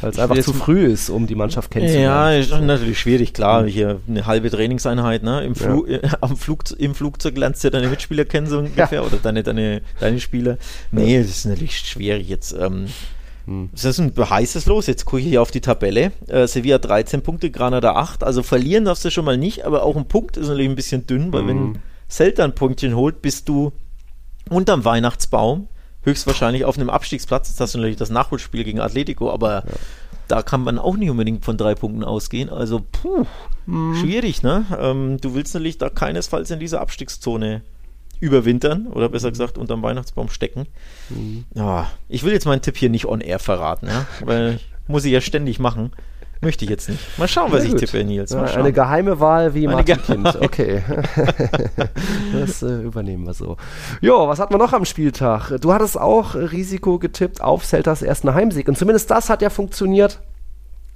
[0.00, 2.40] Weil es einfach zu früh ist, um die Mannschaft Ja, kennenzulernen.
[2.40, 3.66] ist natürlich schwierig, klar.
[3.66, 5.44] Hier eine halbe Trainingseinheit, ne?
[5.44, 9.04] Im, Flu äh, am Flug, Im Flugzeug lernst du ja deine Mitspieler kennen, so ungefähr,
[9.04, 10.56] oder deine, deine, deine Spieler.
[10.92, 12.52] Nee, das ist natürlich schwierig jetzt.
[12.58, 12.86] Ähm,
[13.46, 13.68] Hm.
[13.74, 14.86] Es ist ein heißes Los.
[14.86, 16.12] Jetzt gucke ich hier auf die Tabelle.
[16.28, 18.24] Äh, Sevilla 13 Punkte, Granada 8.
[18.24, 21.06] Also verlieren darfst du schon mal nicht, aber auch ein Punkt ist natürlich ein bisschen
[21.06, 21.48] dünn, weil Hm.
[21.48, 21.78] wenn
[22.08, 23.72] Celta ein Punktchen holt, bist du
[24.48, 25.68] unterm Weihnachtsbaum.
[26.04, 27.54] Höchstwahrscheinlich auf einem Abstiegsplatz.
[27.58, 29.64] Hast du natürlich das Nachholspiel gegen Atletico, aber
[30.28, 32.48] da kann man auch nicht unbedingt von drei Punkten ausgehen.
[32.50, 33.26] Also, puh,
[34.00, 34.64] schwierig, ne?
[34.78, 37.62] Ähm, du willst natürlich da keinesfalls in dieser Abstiegszone
[38.20, 40.66] überwintern oder besser gesagt unterm Weihnachtsbaum stecken.
[41.54, 44.06] Ja, ich will jetzt meinen Tipp hier nicht on air verraten, ja?
[44.24, 45.92] weil muss ich ja ständig machen.
[46.44, 47.18] Möchte ich jetzt nicht.
[47.18, 48.32] Mal schauen, was ich tippe, Nils.
[48.34, 50.36] Mal eine geheime Wahl wie Eine Martin Kind.
[50.40, 50.82] Okay.
[52.32, 53.56] das äh, übernehmen wir so.
[54.00, 55.58] Jo, was hat man noch am Spieltag?
[55.60, 58.68] Du hattest auch Risiko getippt auf Celtas ersten Heimsieg.
[58.68, 60.20] Und zumindest das hat ja funktioniert.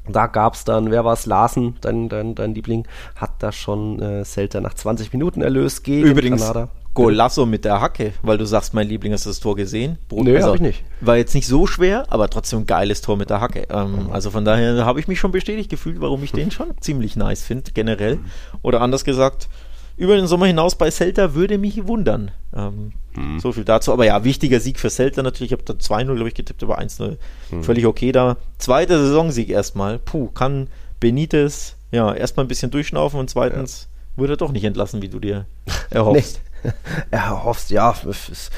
[0.09, 1.27] Da gab es dann, wer war es?
[1.27, 2.87] Larsen, dein, dein, dein Liebling,
[3.17, 6.69] hat da schon äh, Celta nach 20 Minuten erlöst gegen Übrigens, Granada.
[7.05, 9.99] Golasso mit der Hacke, weil du sagst, mein Liebling, hast du das Tor gesehen?
[10.09, 10.85] Brot- Nö, hab ich nicht.
[11.01, 13.67] War jetzt nicht so schwer, aber trotzdem ein geiles Tor mit der Hacke.
[13.71, 17.17] Ähm, Also von daher habe ich mich schon bestätigt gefühlt, warum ich den schon ziemlich
[17.17, 18.19] nice finde, generell.
[18.63, 19.49] Oder anders gesagt,
[19.97, 22.31] über den Sommer hinaus bei Celta würde mich wundern.
[22.55, 22.93] Ähm,
[23.41, 23.93] So viel dazu.
[23.93, 25.51] Aber ja, wichtiger Sieg für Celta natürlich.
[25.53, 27.17] Ich habe da 2-0, glaube ich, getippt, aber 1-0.
[27.63, 28.37] Völlig okay da.
[28.59, 29.99] Zweiter Saisonsieg erstmal.
[29.99, 30.69] Puh, kann
[31.01, 35.19] Benitez ja erstmal ein bisschen durchschnaufen und zweitens wird er doch nicht entlassen, wie du
[35.21, 35.47] dir
[35.91, 36.41] erhoffst.
[37.11, 38.51] Erhoffst, ja, es es,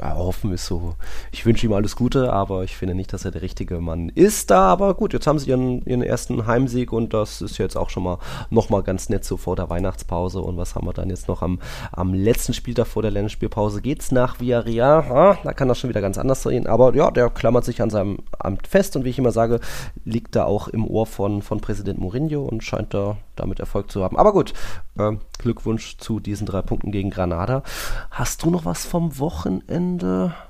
[0.00, 0.94] erhoffen ist so.
[1.32, 4.50] Ich wünsche ihm alles Gute, aber ich finde nicht, dass er der richtige Mann ist
[4.50, 4.68] da.
[4.68, 8.02] Aber gut, jetzt haben sie ihren, ihren ersten Heimsieg und das ist jetzt auch schon
[8.02, 8.18] mal
[8.50, 10.40] nochmal ganz nett so vor der Weihnachtspause.
[10.40, 11.58] Und was haben wir dann jetzt noch am,
[11.92, 13.82] am letzten Spieltag vor der Länderspielpause?
[13.82, 15.00] Geht's nach Villarreal?
[15.10, 16.66] Ah, da kann das schon wieder ganz anders sein.
[16.66, 19.60] Aber ja, der klammert sich an seinem Amt fest und wie ich immer sage,
[20.04, 24.04] liegt da auch im Ohr von, von Präsident Mourinho und scheint da damit Erfolg zu
[24.04, 24.16] haben.
[24.16, 24.52] Aber gut,
[24.98, 27.62] ähm, Glückwunsch zu diesen drei Punkten gegen Granada.
[28.10, 29.64] Hast du noch was vom Wochenende,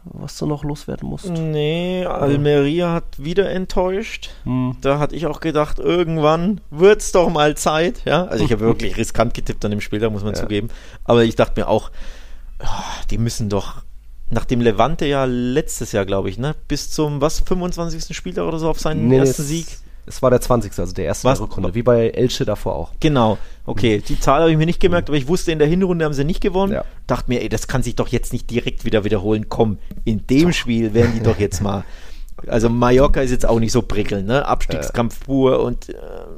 [0.05, 1.29] was du noch loswerden musst?
[1.29, 4.31] Nee, Almeria hat wieder enttäuscht.
[4.45, 4.77] Hm.
[4.81, 8.03] Da hatte ich auch gedacht, irgendwann wird's doch mal Zeit.
[8.05, 10.41] Ja, also ich habe wirklich riskant getippt an dem Spiel, da muss man Ja.
[10.41, 10.69] zugeben.
[11.05, 11.91] Aber ich dachte mir auch,
[12.61, 13.83] ah, die müssen doch,
[14.31, 18.17] nachdem Levante ja letztes Jahr, glaube ich, ne, bis zum was 25.
[18.17, 19.67] Spieltag oder so auf seinen Nee, ersten es, Sieg.
[20.07, 20.79] Es war der 20.
[20.79, 21.39] also der erste Was?
[21.39, 22.93] der Rückrunde, wie bei Elche davor auch.
[23.01, 24.03] Genau, okay.
[24.07, 26.25] Die Zahl habe ich mir nicht gemerkt, aber ich wusste, in der Hinrunde haben sie
[26.25, 26.73] nicht gewonnen.
[26.73, 26.85] Ja.
[27.07, 29.49] Dachte mir, ey, das kann sich doch jetzt nicht direkt wieder wiederholen.
[29.49, 31.85] Komm, in dem Spiel werden die doch jetzt mal.
[32.47, 34.47] Also Mallorca ist jetzt auch nicht so prickelnd, ne?
[34.47, 35.95] Abstiegskampf pur und äh,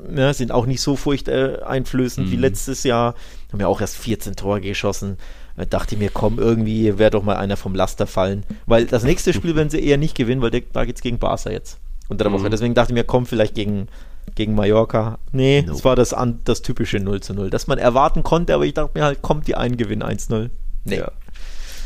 [0.09, 3.15] ne, sind auch nicht so furchteinflößend wie letztes Jahr.
[3.53, 5.17] Haben ja auch erst 14 Tore geschossen.
[5.57, 8.45] Da dachte ich mir, komm, irgendwie wäre doch mal einer vom Laster fallen.
[8.67, 11.21] Weil das nächste Spiel werden sie eher nicht gewinnen, weil der, da geht es gegen
[11.21, 11.79] Barca jetzt
[12.09, 12.51] unter der Woche.
[12.51, 13.89] Deswegen dachte ich mir, komm, vielleicht gegen,
[14.35, 15.19] gegen Mallorca.
[15.33, 15.79] Nee, Nope.
[15.79, 18.75] es war das, an, das typische 0 zu 0, das man erwarten konnte, aber ich
[18.75, 20.51] dachte mir halt, kommt die einen Gewinn 1-0.
[20.85, 20.99] Nee.
[20.99, 21.13] Ja.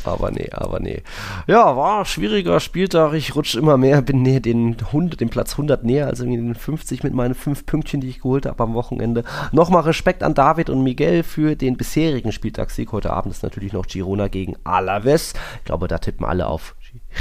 [0.07, 1.03] Aber nee, aber nee.
[1.49, 3.15] Ja, war schwieriger Spieltag.
[3.15, 6.55] Ich rutsche immer mehr, bin näher den 100, dem Platz 100 näher, also irgendwie den
[6.55, 9.25] 50 mit meinen fünf Pünktchen, die ich geholt habe am Wochenende.
[9.53, 12.93] Nochmal Respekt an David und Miguel für den bisherigen Spieltagssieg.
[12.93, 15.35] Heute Abend ist natürlich noch Girona gegen Alaves.
[15.59, 16.77] Ich glaube, da tippen alle auf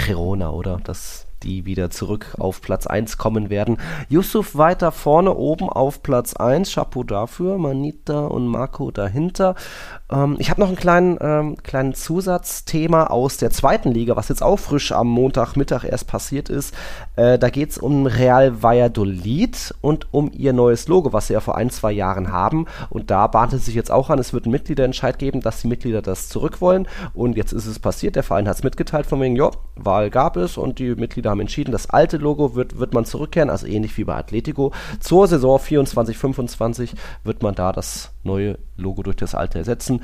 [0.06, 0.80] Girona, oder?
[0.84, 3.78] Das die wieder zurück auf Platz 1 kommen werden.
[4.10, 6.74] Yusuf weiter vorne oben auf Platz 1.
[6.74, 7.58] Chapeau dafür.
[7.58, 9.56] Manita und Marco dahinter.
[10.12, 14.44] Ähm, ich habe noch einen kleinen, ähm, kleinen Zusatzthema aus der zweiten Liga, was jetzt
[14.44, 16.74] auch frisch am Montagmittag erst passiert ist.
[17.16, 21.40] Äh, da geht es um Real Valladolid und um ihr neues Logo, was sie ja
[21.40, 22.66] vor ein, zwei Jahren haben.
[22.90, 25.68] Und da bahnt es sich jetzt auch an, es wird einen Mitgliederentscheid geben, dass die
[25.68, 26.88] Mitglieder das zurück wollen.
[27.14, 28.16] Und jetzt ist es passiert.
[28.16, 31.40] Der Verein hat es mitgeteilt, von wegen, ja, Wahl gab es und die Mitglieder haben
[31.40, 34.72] entschieden, das alte Logo wird, wird man zurückkehren, also ähnlich wie bei Atletico.
[35.00, 36.94] Zur Saison 24, 25
[37.24, 39.95] wird man da das neue Logo durch das alte ersetzen.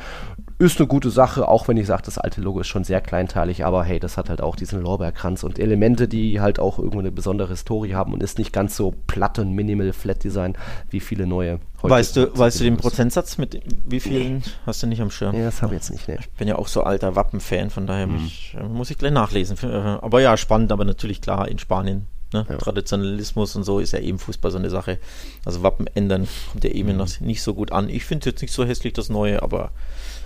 [0.59, 3.65] Ist eine gute Sache, auch wenn ich sage, das alte Logo ist schon sehr kleinteilig,
[3.65, 7.11] aber hey, das hat halt auch diesen Lorbeerkranz und Elemente, die halt auch irgendwo eine
[7.11, 10.55] besondere Historie haben und ist nicht ganz so platt und minimal Flat Design
[10.91, 11.59] wie viele neue.
[11.81, 12.77] heute Weißt du, weißt du den.
[12.77, 15.35] Prozentsatz mit wie vielen hast du nicht am Schirm?
[15.35, 16.17] Ja, das habe ich jetzt nicht, ne.
[16.19, 19.11] Ich bin ja auch so alter Wappen-Fan, von daher muss, ich, äh, muss ich gleich
[19.11, 19.57] nachlesen.
[19.63, 22.05] Äh, Aber ja, spannend, aber natürlich klar in Spanien.
[22.33, 22.45] Ne?
[22.49, 22.57] Ja.
[22.57, 24.99] Traditionalismus und so ist ja eben Fußball so eine Sache.
[25.45, 26.75] Also Wappen ändern kommt ja Mhm.
[26.77, 27.89] eben noch nicht so gut an.
[27.89, 29.71] Ich finde es jetzt nicht so hässlich, das Neue, aber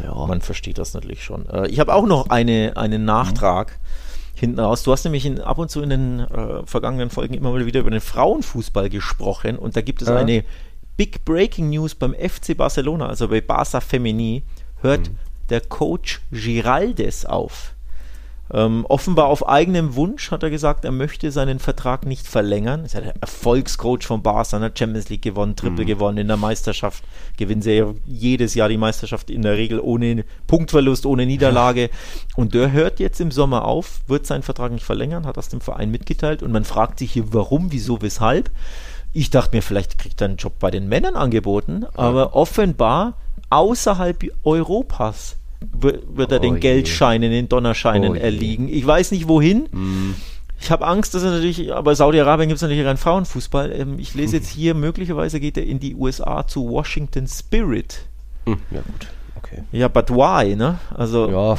[0.03, 0.13] Ja.
[0.25, 1.47] man versteht das natürlich schon.
[1.49, 3.79] Äh, ich habe auch noch eine, einen Nachtrag
[4.35, 4.83] hinten raus.
[4.83, 7.79] Du hast nämlich in, ab und zu in den äh, vergangenen Folgen immer mal wieder
[7.79, 10.17] über den Frauenfußball gesprochen und da gibt es Ja.
[10.17, 10.43] eine
[10.97, 14.43] Big Breaking News beim FC Barcelona, also bei Barça Femini,
[14.81, 15.09] hört
[15.49, 17.74] der Coach Giraldes auf.
[18.53, 22.85] Ähm, offenbar auf eigenem Wunsch hat er gesagt, er möchte seinen Vertrag nicht verlängern.
[22.85, 24.71] Ist ja der Erfolgscoach von Barca, ne?
[24.77, 27.03] Champions League gewonnen, Triple gewonnen in der Meisterschaft.
[27.37, 31.89] Gewinnen sie ja jedes Jahr die Meisterschaft in der Regel ohne Punktverlust, ohne Niederlage.
[32.35, 35.61] Und der hört jetzt im Sommer auf, wird seinen Vertrag nicht verlängern, hat das dem
[35.61, 36.43] Verein mitgeteilt.
[36.43, 38.51] Und man fragt sich hier, warum, wieso, weshalb.
[39.11, 43.17] Ich dachte mir, vielleicht kriegt er einen Job bei den Männern angeboten, aber offenbar
[43.49, 45.37] außerhalb Europas
[45.74, 46.59] wird er Oh den je.
[46.59, 48.22] Geldscheinen, den Donnerscheinen Oh je.
[48.22, 48.68] erliegen.
[48.70, 49.68] Ich weiß nicht wohin.
[50.59, 53.72] Ich habe Angst, dass er natürlich, aber Saudi-Arabien gibt es natürlich keinen Frauenfußball.
[53.72, 58.05] Ähm, ich lese jetzt hier, möglicherweise geht er in die USA zu Washington Spirit.
[58.45, 59.07] Hm, ja, gut.
[59.38, 59.63] Okay.
[59.72, 60.80] Ja, but why, ne?
[60.95, 61.57] Also Ja,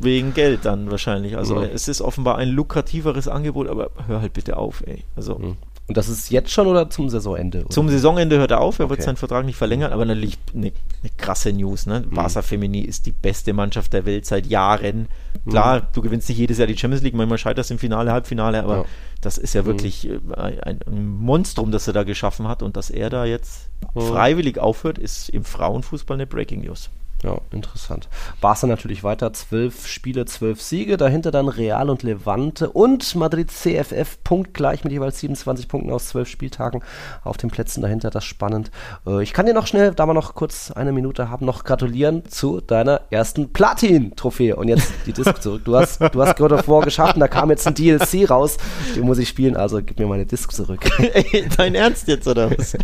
[0.00, 1.36] wegen Geld dann wahrscheinlich.
[1.38, 1.68] Also Ja.
[1.72, 5.04] es ist offenbar ein lukrativeres Angebot, aber hör halt bitte auf, ey.
[5.16, 5.54] Also
[5.86, 7.60] und das ist jetzt schon oder zum Saisonende?
[7.60, 7.70] Oder?
[7.70, 9.06] zum Saisonende hört er auf, er wird Okay.
[9.06, 10.72] seinen Vertrag nicht verlängern, aber natürlich eine,
[11.02, 11.84] eine krasse News.
[11.86, 12.04] Ne?
[12.08, 12.14] Mhm.
[12.14, 15.08] Barca Femini ist die beste Mannschaft der Welt seit Jahren.
[15.48, 18.76] Klar, du gewinnst nicht jedes Jahr die Champions League, manchmal scheiterst im Finale, Halbfinale, aber
[18.76, 18.82] Ja.
[18.84, 18.86] Mhm.
[19.20, 22.88] das ist ja wirklich äh, ein, ein Monstrum, das er da geschaffen hat und dass
[22.90, 26.88] er da jetzt freiwillig aufhört, ist im Frauenfußball eine Breaking News.
[27.24, 28.08] Ja, interessant.
[28.42, 34.18] Barca natürlich weiter, zwölf Spiele, zwölf Siege, dahinter dann Real und Levante und Madrid CFF
[34.22, 36.82] punktgleich mit jeweils 27 Punkten aus zwölf Spieltagen
[37.24, 38.70] auf den Plätzen dahinter, das ist spannend.
[39.06, 42.26] Äh, ich kann dir noch schnell, da wir noch kurz eine Minute haben, noch gratulieren
[42.28, 45.62] zu deiner ersten Platin-Trophäe und jetzt die Disc zurück.
[45.64, 48.58] Du hast, du hast God of War geschafft und da kam jetzt ein DLC raus,
[48.94, 50.80] den muss ich spielen, also gib mir meine Disc zurück.
[50.98, 52.74] Ey, dein Ernst jetzt, oder was?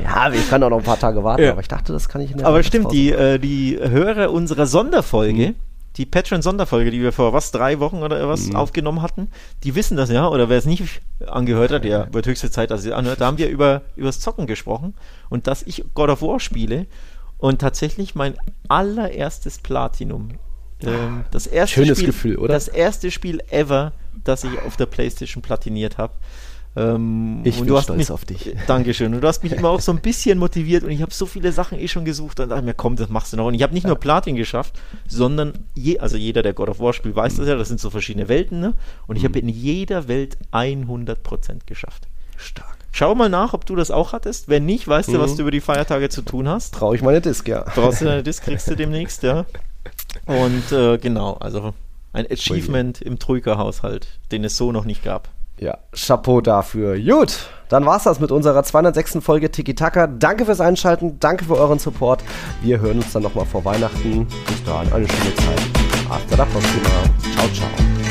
[0.00, 1.50] ja, ich kann auch noch ein paar Tage warten, Ja.
[1.52, 4.30] aber ich dachte, das kann ich in der Aber stimmt, die, Mittagspause äh, die Hörer
[4.30, 5.54] unserer Sonderfolge, Mhm.
[5.96, 8.56] die Patreon-Sonderfolge, die wir vor was, drei Wochen oder was Mhm.
[8.56, 9.28] aufgenommen hatten,
[9.62, 12.84] die wissen das ja, oder wer es nicht angehört hat, ja, wird höchste Zeit, dass
[12.84, 14.94] ihr es anhört, da haben wir über übers Zocken gesprochen
[15.28, 16.86] und dass ich God of War spiele
[17.38, 18.34] und tatsächlich mein
[18.68, 20.30] allererstes Platinum,
[20.84, 22.54] ähm, das erste Schönes Spiel, Gefühl, oder?
[22.54, 23.92] Das erste Spiel ever,
[24.24, 26.14] das ich auf der Playstation platiniert habe.
[26.74, 28.54] Ähm, Ich und bin du hast stolz mich, auf dich.
[28.66, 29.12] Dankeschön.
[29.14, 31.52] Und du hast mich immer auch so ein bisschen motiviert und ich habe so viele
[31.52, 33.46] Sachen eh schon gesucht und dachte mir, komm, das machst du noch.
[33.46, 34.74] Und ich habe nicht nur Platin geschafft,
[35.06, 37.90] sondern je, also jeder, der God of War spielt, weiß das ja, das sind so
[37.90, 38.72] verschiedene Welten, ne?
[39.06, 42.08] Und ich habe in jeder Welt 100% geschafft.
[42.36, 42.76] Stark.
[42.94, 44.48] Schau mal nach, ob du das auch hattest.
[44.48, 45.36] Wenn nicht, weißt du, was Mhm.
[45.36, 46.74] du über die Feiertage zu tun hast.
[46.74, 47.64] Traue ich meine Disc, ja.
[47.74, 49.46] Brauchst du deine Disc, kriegst du demnächst, ja.
[50.26, 51.72] Und äh, genau, also
[52.12, 55.28] ein Achievement im Troika-Haushalt, den es so noch nicht gab.
[55.58, 56.98] Ja, Chapeau dafür.
[56.98, 59.18] Gut, dann war's das mit unserer 206.
[59.20, 60.06] Folge Tiki Taka.
[60.06, 62.24] Danke fürs Einschalten, danke für euren Support.
[62.62, 64.26] Wir hören uns dann nochmal vor Weihnachten.
[64.46, 65.62] Bis dahin, eine schöne Zeit.
[66.08, 66.88] Hasta la próxima.
[67.34, 68.01] Ciao, ciao.